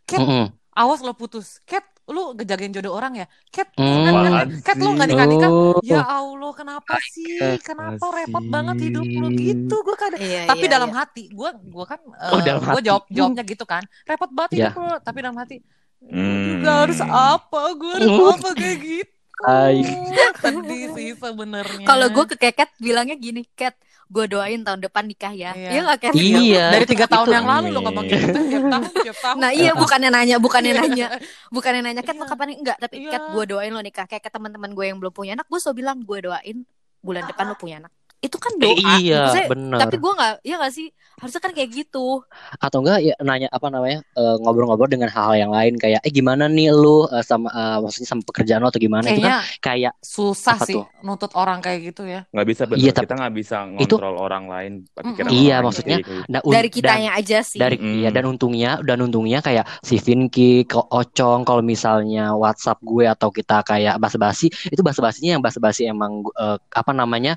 Cat 0.03 0.19
Mm-mm. 0.19 0.45
awas 0.71 0.99
lo 0.99 1.11
putus 1.11 1.59
Cat 1.61 1.83
lu 2.05 2.35
ngejagain 2.35 2.67
jodoh 2.69 2.93
orang 2.93 3.15
ya 3.15 3.25
Cat 3.47 3.71
Hmm. 3.73 4.03
Cat, 4.03 4.11
Cat, 4.11 4.23
Apaan 4.27 4.49
Cat 4.59 4.77
lu 4.77 4.89
nggak 4.91 5.07
nikah 5.07 5.27
nikah 5.27 5.49
Oh. 5.49 5.79
ya 5.81 6.03
Allah 6.03 6.51
kenapa 6.51 6.95
sih 7.05 7.39
kenapa 7.59 8.05
repot 8.11 8.43
banget 8.45 8.75
hidup 8.83 9.07
lu 9.07 9.27
gitu 9.31 9.75
gue 9.77 9.95
kadang 9.95 10.19
iya, 10.19 10.43
tapi 10.43 10.67
iya, 10.67 10.73
dalam 10.73 10.91
iya. 10.91 10.97
hati 10.99 11.23
gue 11.29 11.49
gue 11.63 11.85
kan 11.85 11.99
Oh, 12.29 12.39
dalam 12.39 12.59
gue 12.59 12.81
jawab 12.83 13.03
jawabnya 13.07 13.43
gitu 13.43 13.63
kan 13.63 13.83
repot 14.03 14.27
banget 14.29 14.51
Iya. 14.51 14.59
hidup 14.67 14.75
lo 14.77 14.95
tapi 14.99 15.17
dalam 15.19 15.37
hati 15.37 15.57
Hmm. 16.03 16.59
juga 16.59 16.71
harus 16.83 16.99
apa 16.99 17.61
gue 17.73 17.91
harus 17.95 18.11
Hmm. 18.11 18.31
apa 18.35 18.47
kayak 18.51 18.77
gitu 18.83 19.11
Hai. 19.41 19.81
sedih 20.43 20.93
sih 20.93 21.09
sebenarnya 21.15 21.83
kalau 21.83 22.07
gue 22.07 22.25
ke 22.29 22.37
Keket 22.37 22.69
bilangnya 22.77 23.17
gini 23.17 23.43
Ket 23.49 23.73
gue 24.05 24.29
doain 24.29 24.61
tahun 24.61 24.77
depan 24.79 25.03
nikah 25.03 25.33
ya 25.33 25.57
Iya. 25.57 25.69
iya 25.69 25.79
nggak 25.81 25.99
Ket 25.99 26.13
Iya. 26.13 26.65
dari 26.69 26.85
tiga 26.85 27.05
tahun 27.09 27.25
Itu- 27.25 27.35
yang 27.35 27.45
lalu 27.49 27.67
lo 27.71 27.79
ngomong 27.81 28.05
gitu 28.05 28.27
tiap 28.29 28.65
tahun 28.69 28.83
tiap 28.93 29.17
tahun 29.17 29.35
Nah 29.41 29.49
iya 29.49 29.71
bukannya 29.73 30.09
nanya, 30.11 30.37
bukannya 30.37 30.73
nanya, 30.75 31.07
bukannya 31.49 31.81
nanya 31.81 32.01
Iya. 32.03 32.13
mau 32.13 32.27
kapan 32.27 32.45
nih? 32.53 32.57
enggak, 32.61 32.77
tapi 32.77 32.95
Iya. 32.99 33.09
Kat 33.09 33.23
gue 33.31 33.43
doain 33.47 33.71
lo 33.71 33.81
nikah. 33.81 34.05
Kayak 34.05 34.23
ke 34.23 34.29
teman-teman 34.29 34.69
gue 34.69 34.85
yang 34.85 34.97
belum 35.01 35.09
punya 35.09 35.31
anak, 35.33 35.49
gue 35.49 35.57
selalu 35.57 35.77
bilang 35.81 35.97
gue 35.99 36.19
doain 36.21 36.57
bulan 37.01 37.23
depan 37.25 37.45
lo 37.49 37.55
punya 37.57 37.75
anak. 37.81 37.91
Itu 38.23 38.39
kan 38.39 38.55
doa. 38.55 38.71
Eh, 38.71 39.03
iya 39.03 39.27
Maksudnya, 39.27 39.47
bener 39.51 39.77
Tapi 39.77 39.95
gue 39.97 40.11
nggak, 40.13 40.33
ya 40.41 40.55
nggak 40.55 40.73
sih? 40.73 40.87
Harusnya 41.13 41.41
kan 41.41 41.51
kayak 41.51 41.69
gitu. 41.71 42.23
atau 42.55 42.79
enggak 42.79 42.99
ya 43.01 43.15
nanya 43.19 43.47
apa 43.47 43.67
namanya 43.67 43.99
eh, 44.11 44.35
ngobrol-ngobrol 44.39 44.87
dengan 44.87 45.07
hal-hal 45.07 45.35
yang 45.37 45.51
lain 45.51 45.75
kayak 45.75 45.99
eh 45.99 46.09
gimana 46.09 46.47
nih 46.47 46.71
lu 46.71 47.05
eh, 47.05 47.21
sama 47.21 47.47
eh, 47.49 47.77
maksudnya 47.79 48.07
sama 48.07 48.21
pekerjaan 48.23 48.59
lo 48.59 48.67
atau 48.67 48.79
gimana 48.79 49.05
itu 49.05 49.19
kan 49.19 49.21
kayaknya 49.21 49.35
kayak 49.59 49.93
susah 49.99 50.57
sih 50.59 50.75
tuh? 50.75 50.85
nuntut 51.01 51.31
orang 51.33 51.59
kayak 51.59 51.91
gitu 51.91 52.03
ya 52.03 52.25
nggak 52.25 52.47
bisa 52.47 52.61
bener 52.65 52.79
Iya, 52.79 52.91
tapi- 52.91 53.05
kita 53.05 53.13
nggak 53.15 53.33
bisa 53.33 53.57
itu- 53.77 53.95
ngontrol 53.95 54.15
orang 54.17 54.43
lain 54.47 54.71
pikiran 54.89 55.15
Mm-mm. 55.23 55.29
Iya, 55.29 55.29
orang 55.29 55.43
lain 55.53 55.63
maksudnya 55.65 55.97
gitu. 55.99 56.13
nah, 56.25 56.39
un- 56.41 56.53
Dari 56.53 56.61
dan- 56.63 56.75
kitanya 56.75 57.11
aja 57.13 57.39
sih. 57.41 57.57
dari 57.57 57.77
Mm. 57.77 57.93
iya 57.95 58.09
dan 58.09 58.23
untungnya 58.25 58.71
dan 58.81 58.97
untungnya 58.99 59.39
kayak 59.39 59.65
si 59.79 59.95
Vinky, 59.97 60.65
Ko 60.65 60.81
Ocong 60.83 61.43
kalau 61.43 61.61
misalnya 61.61 62.33
WhatsApp 62.33 62.79
gue 62.81 63.05
atau 63.05 63.29
kita 63.29 63.61
kayak 63.61 63.95
basa-basi 63.97 64.47
itu 64.65 64.81
basa-basinya 64.81 65.35
yang 65.35 65.43
basa-basi 65.43 65.85
emang 65.85 66.23
eh, 66.33 66.57
apa 66.71 66.91
namanya 66.91 67.35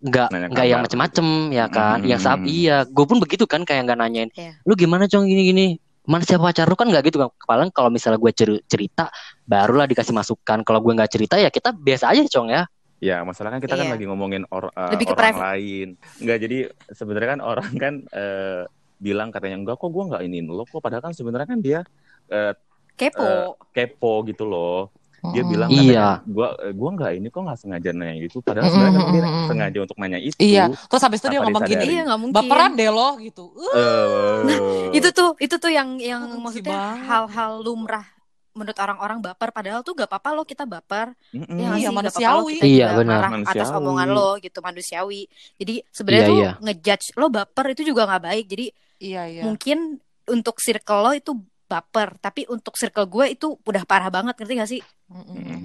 nggak 0.00 0.28
nggak 0.48 0.66
yang 0.66 0.80
macem-macem 0.80 1.26
ya 1.50 1.66
kan 1.66 1.98
Mm. 1.98 2.06
yang 2.06 2.20
saat 2.20 2.38
iya 2.44 2.82
gue 2.84 3.02
pun 3.02 3.18
begitu 3.18 3.44
kan 3.44 3.62
kayak 3.62 3.82
nggak 3.84 3.98
nanyain 3.98 4.30
Iya. 4.30 4.54
lu 4.62 4.72
gimana 4.72 5.04
cong 5.04 5.24
gini 5.24 5.42
gini 5.44 5.66
mana 6.04 6.22
siapa 6.22 6.40
pacar 6.44 6.64
lu 6.64 6.72
kan 6.72 6.86
nggak 6.86 7.04
gitu 7.04 7.18
kan 7.18 7.28
paling 7.42 7.68
kalau 7.68 7.90
misalnya 7.90 8.16
gue 8.16 8.30
cer- 8.30 8.62
cerita 8.64 9.10
barulah 9.42 9.84
dikasih 9.84 10.12
masukan 10.12 10.62
kalau 10.62 10.78
gue 10.78 10.94
nggak 10.94 11.10
cerita 11.10 11.34
ya 11.34 11.48
kita 11.48 11.72
biasa 11.72 12.10
aja 12.10 12.22
cong 12.24 12.48
ya 12.48 12.64
Ya, 12.98 13.22
masalah 13.22 13.54
kan 13.54 13.60
kita 13.60 13.74
kan 13.74 13.86
Iya. 13.86 13.94
lagi 13.94 14.06
ngomongin 14.06 14.42
or- 14.48 14.74
uh, 14.74 14.90
Lebih 14.90 15.06
ke 15.06 15.14
orang 15.14 15.22
private. 15.30 15.44
lain. 15.54 15.88
Enggak, 16.18 16.38
jadi 16.40 16.58
sebenarnya 16.90 17.28
kan 17.30 17.40
orang 17.40 17.70
kan 17.76 17.94
eh, 18.10 18.66
bilang 18.98 19.30
katanya 19.30 19.54
enggak 19.56 19.78
kok 19.78 19.86
gua 19.88 20.10
nggak 20.10 20.22
ini 20.26 20.42
lo 20.42 20.66
kok 20.66 20.82
padahal 20.82 20.98
kan 21.00 21.14
sebenarnya 21.14 21.46
kan 21.46 21.58
dia 21.58 21.80
eh, 22.26 22.58
Kepo. 22.92 23.54
kepo 23.70 24.26
gitu 24.26 24.42
loh. 24.42 24.90
Dia 25.18 25.42
Mm-mm. 25.42 25.50
bilang 25.50 25.68
Iya. 25.68 26.08
gua 26.24 26.54
eh, 26.58 26.70
gua 26.70 26.90
nggak 26.94 27.12
ini 27.14 27.26
kok 27.26 27.42
nggak 27.42 27.58
sengaja 27.58 27.90
nanya 27.90 28.14
gitu 28.20 28.38
padahal 28.38 28.70
sebenarnya 28.70 28.94
kan 28.94 29.06
dia 29.08 29.22
Mm-mm. 29.22 29.46
sengaja 29.50 29.78
untuk 29.82 29.96
nanya 29.98 30.18
itu. 30.18 30.36
iya 30.38 30.64
terus 30.70 31.02
habis 31.02 31.18
itu 31.18 31.28
dia 31.28 31.40
ngomong 31.40 31.62
gini. 31.64 31.84
Iya 31.88 32.02
nggak 32.06 32.20
mungkin. 32.20 32.36
baperan 32.38 32.70
deh 32.72 32.88
lo 32.88 33.10
gitu 33.18 33.44
Uh, 33.50 34.44
Nah, 34.44 34.58
Itu 34.90 35.08
tuh, 35.10 35.34
itu 35.36 35.54
tuh 35.54 35.68
yang 35.68 35.98
yang 35.98 36.22
Benci 36.22 36.38
maksudnya 36.40 36.78
hal-hal 37.02 37.58
lumrah 37.58 38.06
menurut 38.54 38.74
orang-orang 38.74 39.18
baper 39.20 39.50
padahal 39.50 39.82
tuh 39.82 39.94
gak 39.94 40.06
apa-apa 40.06 40.34
lo 40.34 40.42
kita 40.42 40.66
baper 40.66 41.14
mm-mm. 41.30 41.58
ya 41.58 41.66
nggak 41.68 41.78
Iya, 41.78 41.88
lo 41.88 41.94
manusiawi. 41.94 42.54
kita 42.56 42.66
Iya, 42.66 42.86
juga 42.88 42.98
benar. 42.98 43.20
marah 43.22 43.30
atas 43.46 43.68
omongan 43.70 44.08
lo 44.10 44.30
gitu 44.38 44.58
manusiawi 44.58 45.22
jadi 45.54 45.74
sebenarnya 45.88 46.22
Iya, 46.22 46.30
tuh 46.30 46.38
iya. 46.38 46.52
ngejudge 46.60 47.06
lo 47.14 47.26
baper 47.28 47.66
itu 47.70 47.82
juga 47.84 48.02
nggak 48.06 48.22
baik 48.24 48.44
jadi 48.46 48.66
iya 48.98 49.22
iya 49.26 49.42
mungkin 49.42 50.02
untuk 50.26 50.58
circle 50.58 51.00
lo 51.00 51.12
itu 51.12 51.38
baper 51.68 52.16
tapi 52.18 52.48
untuk 52.48 52.74
circle 52.74 53.06
gue 53.06 53.36
itu 53.36 53.54
udah 53.60 53.84
parah 53.84 54.08
banget 54.08 54.34
ngerti 54.40 54.52
gak 54.56 54.70
sih. 54.70 54.80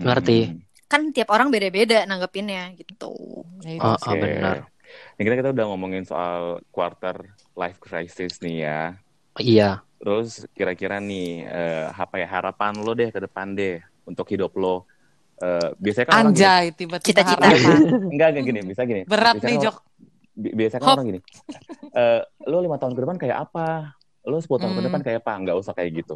Ngerti. 0.04 0.40
kan 0.86 1.10
tiap 1.10 1.34
orang 1.34 1.50
beda-beda 1.50 2.06
nanggepinnya 2.06 2.70
gitu 2.78 3.10
Ya 3.66 3.72
itu. 3.74 3.88
Oh, 3.88 3.98
oh, 3.98 4.14
benar. 4.14 4.70
Ini 5.18 5.22
kita 5.26 5.36
kita 5.42 5.50
udah 5.50 5.66
ngomongin 5.74 6.06
soal 6.06 6.62
quarter 6.70 7.18
life 7.58 7.82
crisis 7.82 8.38
nih 8.44 8.58
ya. 8.62 8.80
iya 9.42 9.82
Terus 9.98 10.46
kira-kira 10.54 11.00
nih 11.02 11.48
eh, 11.48 11.86
apa 11.90 12.22
ya 12.22 12.28
harapan 12.30 12.78
lo 12.78 12.94
deh 12.94 13.10
ke 13.10 13.24
depan 13.24 13.56
deh 13.58 13.80
untuk 14.06 14.28
hidup 14.30 14.54
lo. 14.54 14.86
Eh, 15.42 15.74
biasanya 15.82 16.08
kan 16.12 16.16
Anjay, 16.30 16.66
tiba-tiba 16.78 17.02
Cita-cita. 17.02 17.48
enggak 18.14 18.28
enggak 18.36 18.44
gini, 18.46 18.60
bisa 18.62 18.82
gini. 18.86 19.02
Berat 19.08 19.40
Biasanya 19.40 19.50
nih, 19.50 19.64
Jok. 19.66 19.76
bi- 20.36 20.54
biasanya 20.54 20.80
kan 20.80 20.88
Hop. 20.88 20.96
orang 21.00 21.08
gini. 21.10 21.20
eh 21.94 22.22
lo 22.46 22.58
lima 22.62 22.78
tahun 22.78 22.94
ke 22.94 23.02
depan 23.02 23.18
kayak 23.18 23.38
apa? 23.50 23.98
Lo 24.24 24.38
10 24.38 24.48
tahun 24.58 24.72
ke 24.72 24.76
Hmm. 24.76 24.88
depan 24.88 25.02
kayak 25.02 25.20
apa? 25.20 25.32
Enggak 25.36 25.56
usah 25.58 25.74
kayak 25.74 25.92
gitu. 25.96 26.16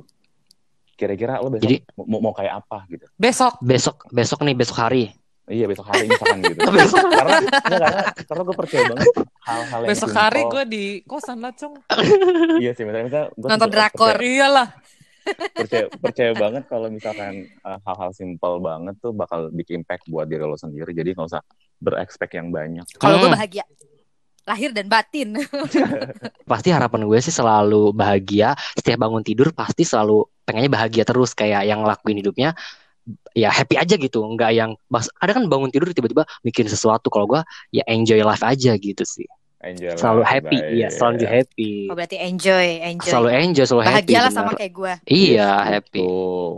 Kira-kira 0.94 1.38
lo 1.38 1.50
besok 1.50 1.64
Jadi- 1.64 1.82
mau, 2.00 2.20
mau 2.20 2.34
kayak 2.34 2.54
apa 2.58 2.88
gitu? 2.88 3.06
Besok. 3.14 3.60
Besok 3.60 4.10
besok 4.10 4.40
nih 4.42 4.56
besok 4.56 4.78
hari. 4.80 5.14
Iya 5.46 5.64
besok 5.64 5.88
hari 5.88 6.06
misalkan 6.06 6.44
gitu. 6.44 6.60
karena 6.68 6.84
enggak, 7.40 7.62
karena 7.64 7.90
karena 8.20 8.42
gue 8.44 8.56
percaya 8.58 8.84
banget 8.86 9.08
hal-hal 9.42 9.80
yang 9.80 9.90
Besok 9.90 10.10
hari 10.12 10.42
gue 10.46 10.64
di 10.66 10.84
kosan 11.04 11.40
lah, 11.40 11.54
Cong. 11.54 11.76
Iya 12.60 12.72
sih, 12.74 12.84
misalnya, 12.84 13.06
misalnya 13.06 13.28
gue 13.32 13.48
Nonton 13.48 13.70
drakor. 13.70 14.16
Iyalah. 14.18 14.68
percaya 15.54 15.86
percaya 16.04 16.32
banget 16.34 16.64
kalau 16.66 16.88
misalkan 16.88 17.34
uh, 17.62 17.80
hal-hal 17.82 18.12
simpel 18.12 18.60
banget 18.60 18.96
tuh 18.98 19.12
bakal 19.12 19.48
bikin 19.50 19.84
impact 19.84 20.08
buat 20.08 20.24
diri 20.24 20.40
lo 20.40 20.56
sendiri 20.56 20.88
jadi 20.90 21.12
nggak 21.12 21.28
usah 21.28 21.44
berekspek 21.78 22.32
yang 22.34 22.48
banyak 22.48 22.88
Kalau 22.96 23.16
gue 23.18 23.28
Hmm. 23.28 23.36
bahagia. 23.36 23.64
Lahir 24.48 24.72
dan 24.72 24.88
batin. 24.88 25.36
Pasti 26.52 26.72
harapan 26.72 27.04
gue 27.04 27.20
sih 27.20 27.36
selalu 27.36 27.92
bahagia. 27.92 28.56
Setiap 28.80 29.04
bangun 29.04 29.20
tidur 29.20 29.52
pasti 29.52 29.84
selalu 29.84 30.24
pengennya 30.48 30.72
bahagia 30.72 31.04
terus 31.04 31.36
kayak 31.36 31.68
yang 31.68 31.84
ngelakuin 31.84 32.24
hidupnya 32.24 32.56
ya 33.36 33.52
happy 33.52 33.76
aja 33.76 34.00
gitu. 34.00 34.24
Nggak 34.24 34.52
yang 34.56 34.72
ada 35.20 35.32
kan 35.36 35.44
bangun 35.52 35.68
tidur 35.68 35.92
tiba-tiba 35.92 36.24
mikirin 36.48 36.72
sesuatu. 36.72 37.12
Kalau 37.12 37.28
gue 37.28 37.42
ya 37.76 37.84
enjoy 37.92 38.24
life 38.24 38.42
aja 38.42 38.72
gitu 38.80 39.04
sih. 39.04 39.28
enjoy 39.58 39.90
Selalu 40.00 40.22
life, 40.24 40.32
happy, 40.32 40.58
baik. 40.64 40.76
iya 40.80 40.88
selalu 40.88 41.18
happy. 41.28 41.72
Oh, 41.92 41.96
berarti 41.98 42.18
enjoy, 42.22 42.68
enjoy. 42.78 43.10
Selalu 43.12 43.30
enjoy, 43.36 43.66
selalu 43.68 43.84
happy. 43.84 43.96
Bahagialah 44.00 44.32
sama 44.32 44.52
kayak 44.56 44.72
gue. 44.72 44.94
Iya 45.12 45.50
happy. 45.66 46.00
Tuh. 46.00 46.54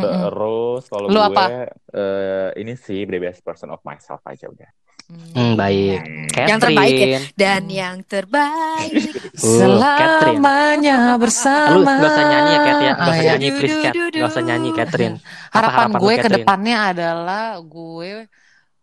Terus 0.00 0.82
kalau 0.88 1.06
gue 1.10 1.24
apa? 1.28 1.44
eh, 1.92 2.48
ini 2.56 2.72
sih 2.72 3.04
the 3.04 3.18
best 3.20 3.44
person 3.44 3.68
of 3.68 3.84
myself 3.84 4.24
aja 4.24 4.48
udah 4.48 4.70
Hmm, 5.08 5.56
baik. 5.56 6.04
Yang 6.40 6.60
terbaik 6.60 6.92
ya. 6.92 6.98
Catherine. 7.00 7.24
Dan 7.34 7.62
yang 7.68 7.96
terbaik. 8.02 8.92
Uh, 9.38 9.78
Catherine. 9.78 10.42
Selamanya 10.42 10.96
bersama. 11.14 11.70
Lu 11.72 11.80
gak 11.80 12.10
usah 12.10 12.24
nyanyi 12.26 12.50
ya 12.50 12.58
Cat 12.58 12.74
ya, 12.76 12.90
gak 12.90 12.98
Ah, 12.98 13.06
usah 13.06 13.14
iya. 13.16 13.30
nyanyi 13.30 13.48
please 13.52 13.78
Cat, 13.78 13.92
gak 13.94 14.28
usah 14.28 14.42
nyanyi 14.42 14.70
Catherine. 14.72 15.16
Apa 15.16 15.54
Harapan 15.54 15.88
gue 15.88 15.96
ke 15.96 16.02
Catherine? 16.18 16.34
depannya 16.36 16.76
adalah 16.88 17.44
gue 17.60 18.10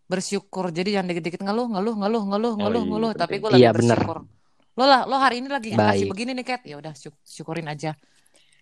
bersyukur. 0.06 0.64
Jadi 0.70 0.88
jangan 0.90 1.08
dikit-dikit 1.08 1.40
ngeluh, 1.42 1.66
ngeluh, 1.68 1.94
ngeluh, 1.94 2.22
ngeluh, 2.26 2.52
Oh, 2.52 2.58
ngeluh, 2.58 2.82
iya, 2.82 2.90
ngeluh. 2.90 3.12
Tapi 3.12 3.34
gue 3.36 3.50
lagi 3.50 3.60
Iya, 3.60 3.70
bener. 3.70 3.98
bersyukur. 3.98 4.18
Lo 4.72 4.84
lah, 4.84 5.02
lo 5.02 5.16
hari 5.16 5.36
ini 5.38 5.48
lagi 5.48 5.68
Baik. 5.70 5.78
kasih 5.78 6.06
begini 6.08 6.30
nih, 6.32 6.46
Kat. 6.46 6.60
Ya 6.62 6.76
udah 6.76 6.92
syuk- 6.92 7.20
syukurin 7.22 7.66
aja. 7.66 7.92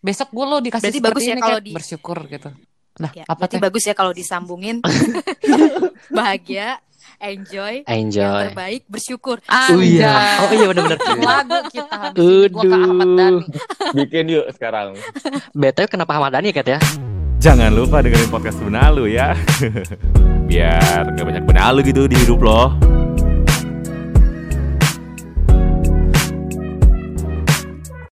Besok 0.00 0.28
gue 0.30 0.44
lo 0.44 0.58
dikasih 0.58 0.82
Berarti 0.84 0.98
seperti 0.98 1.08
bagus 1.12 1.22
ya 1.22 1.32
ini, 1.32 1.42
kalau 1.42 1.58
Kat. 1.58 1.64
di- 1.64 1.74
Bersyukur 1.74 2.18
gitu. 2.28 2.50
Nah, 2.96 3.10
Ya, 3.12 3.22
apa 3.24 3.34
berarti 3.36 3.56
tuh? 3.56 3.62
bagus 3.62 3.82
ya 3.84 3.94
kalau 3.94 4.10
disambungin. 4.10 4.82
Bahagia, 6.10 6.78
enjoy, 7.20 7.84
yang 7.84 8.08
Enjoy. 8.08 8.42
terbaik, 8.50 8.82
bersyukur. 8.86 9.38
Oh 9.46 9.80
iya. 9.80 10.44
Oh 10.44 10.50
iya 10.52 10.66
benar-benar. 10.70 10.98
Lagu 11.28 11.58
kita 11.72 11.96
habis 11.96 12.52
ke 12.52 12.68
Ahmad 12.68 13.10
Dhani. 13.16 13.42
bikin 13.94 14.24
yuk 14.28 14.46
sekarang 14.52 14.88
BTW 15.54 15.86
kenapa 15.88 16.12
Ahmad 16.16 16.32
Dhani 16.36 16.50
ya 16.50 16.54
Cat 16.56 16.68
ya? 16.68 16.80
Jangan 17.40 17.70
lupa 17.76 18.00
dengerin 18.00 18.30
podcast 18.32 18.56
benalu 18.64 19.16
ya. 19.20 19.36
Biar 20.48 21.12
nggak 21.12 21.24
banyak 21.28 21.44
benalu 21.44 21.78
gitu 21.92 22.08
di 22.08 22.16
hidup 22.16 22.40
lo. 22.40 22.72